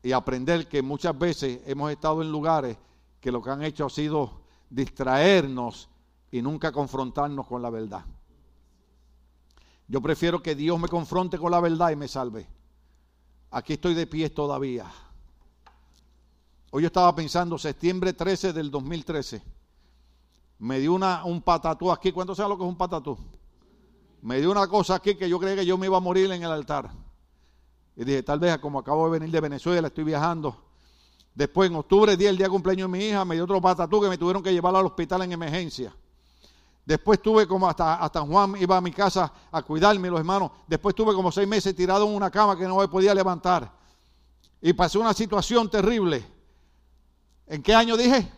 [0.02, 2.76] y aprender que muchas veces hemos estado en lugares
[3.22, 5.90] que lo que han hecho ha sido distraernos
[6.32, 8.04] y nunca confrontarnos con la verdad.
[9.88, 12.48] Yo prefiero que Dios me confronte con la verdad y me salve.
[13.52, 14.92] Aquí estoy de pie todavía.
[16.72, 19.42] Hoy yo estaba pensando, septiembre 13 del 2013,
[20.60, 22.12] me dio una, un patatú aquí.
[22.12, 23.18] ¿Cuánto sabe lo que es un patatú?
[24.22, 26.44] me dio una cosa aquí que yo creía que yo me iba a morir en
[26.44, 26.92] el altar.
[27.96, 30.56] Y dije, tal vez como acabo de venir de Venezuela, estoy viajando.
[31.34, 34.02] Después, en octubre, día el día de cumpleaños de mi hija, me dio otro patatú
[34.02, 35.94] que me tuvieron que llevar al hospital en emergencia.
[36.86, 40.52] Después tuve como hasta, hasta Juan, iba a mi casa a cuidarme, los hermanos.
[40.68, 43.72] Después tuve como seis meses tirado en una cama que no me podía levantar.
[44.62, 46.26] Y pasé una situación terrible.
[47.48, 48.30] ¿En qué año dije?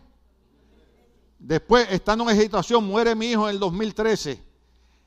[1.40, 4.42] Después, estando en esa situación, muere mi hijo en el 2013.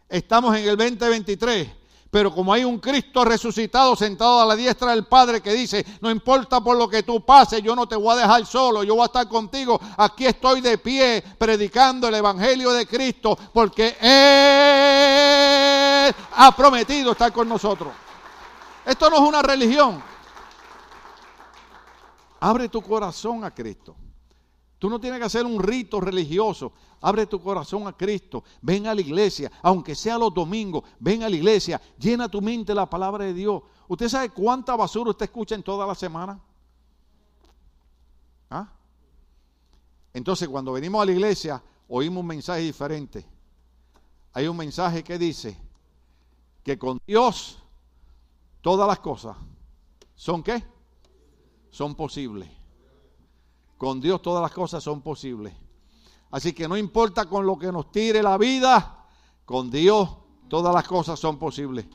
[0.08, 1.68] Estamos en el 2023.
[2.16, 6.10] Pero como hay un Cristo resucitado sentado a la diestra del Padre que dice, no
[6.10, 9.02] importa por lo que tú pases, yo no te voy a dejar solo, yo voy
[9.02, 9.78] a estar contigo.
[9.98, 17.50] Aquí estoy de pie predicando el Evangelio de Cristo porque Él ha prometido estar con
[17.50, 17.92] nosotros.
[18.86, 20.02] Esto no es una religión.
[22.40, 23.94] Abre tu corazón a Cristo.
[24.78, 26.72] Tú no tienes que hacer un rito religioso.
[27.00, 28.44] Abre tu corazón a Cristo.
[28.60, 30.84] Ven a la iglesia, aunque sea los domingos.
[30.98, 31.80] Ven a la iglesia.
[31.98, 33.62] Llena tu mente la palabra de Dios.
[33.88, 36.38] ¿Usted sabe cuánta basura usted escucha en toda la semana?
[38.50, 38.68] ¿Ah?
[40.12, 43.26] Entonces, cuando venimos a la iglesia, oímos un mensaje diferente.
[44.32, 45.56] Hay un mensaje que dice
[46.62, 47.62] que con Dios
[48.60, 49.36] todas las cosas
[50.14, 50.62] son qué?
[51.70, 52.50] Son posibles.
[53.76, 55.54] Con Dios todas las cosas son posibles.
[56.30, 59.06] Así que no importa con lo que nos tire la vida,
[59.44, 60.16] con Dios
[60.48, 61.86] todas las cosas son posibles.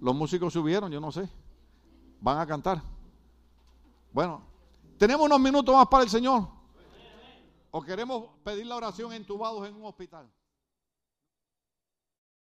[0.00, 1.28] Los músicos subieron, yo no sé.
[2.20, 2.82] Van a cantar.
[4.12, 4.42] Bueno,
[4.98, 6.48] tenemos unos minutos más para el Señor.
[7.70, 10.30] ¿O queremos pedir la oración entubados en un hospital?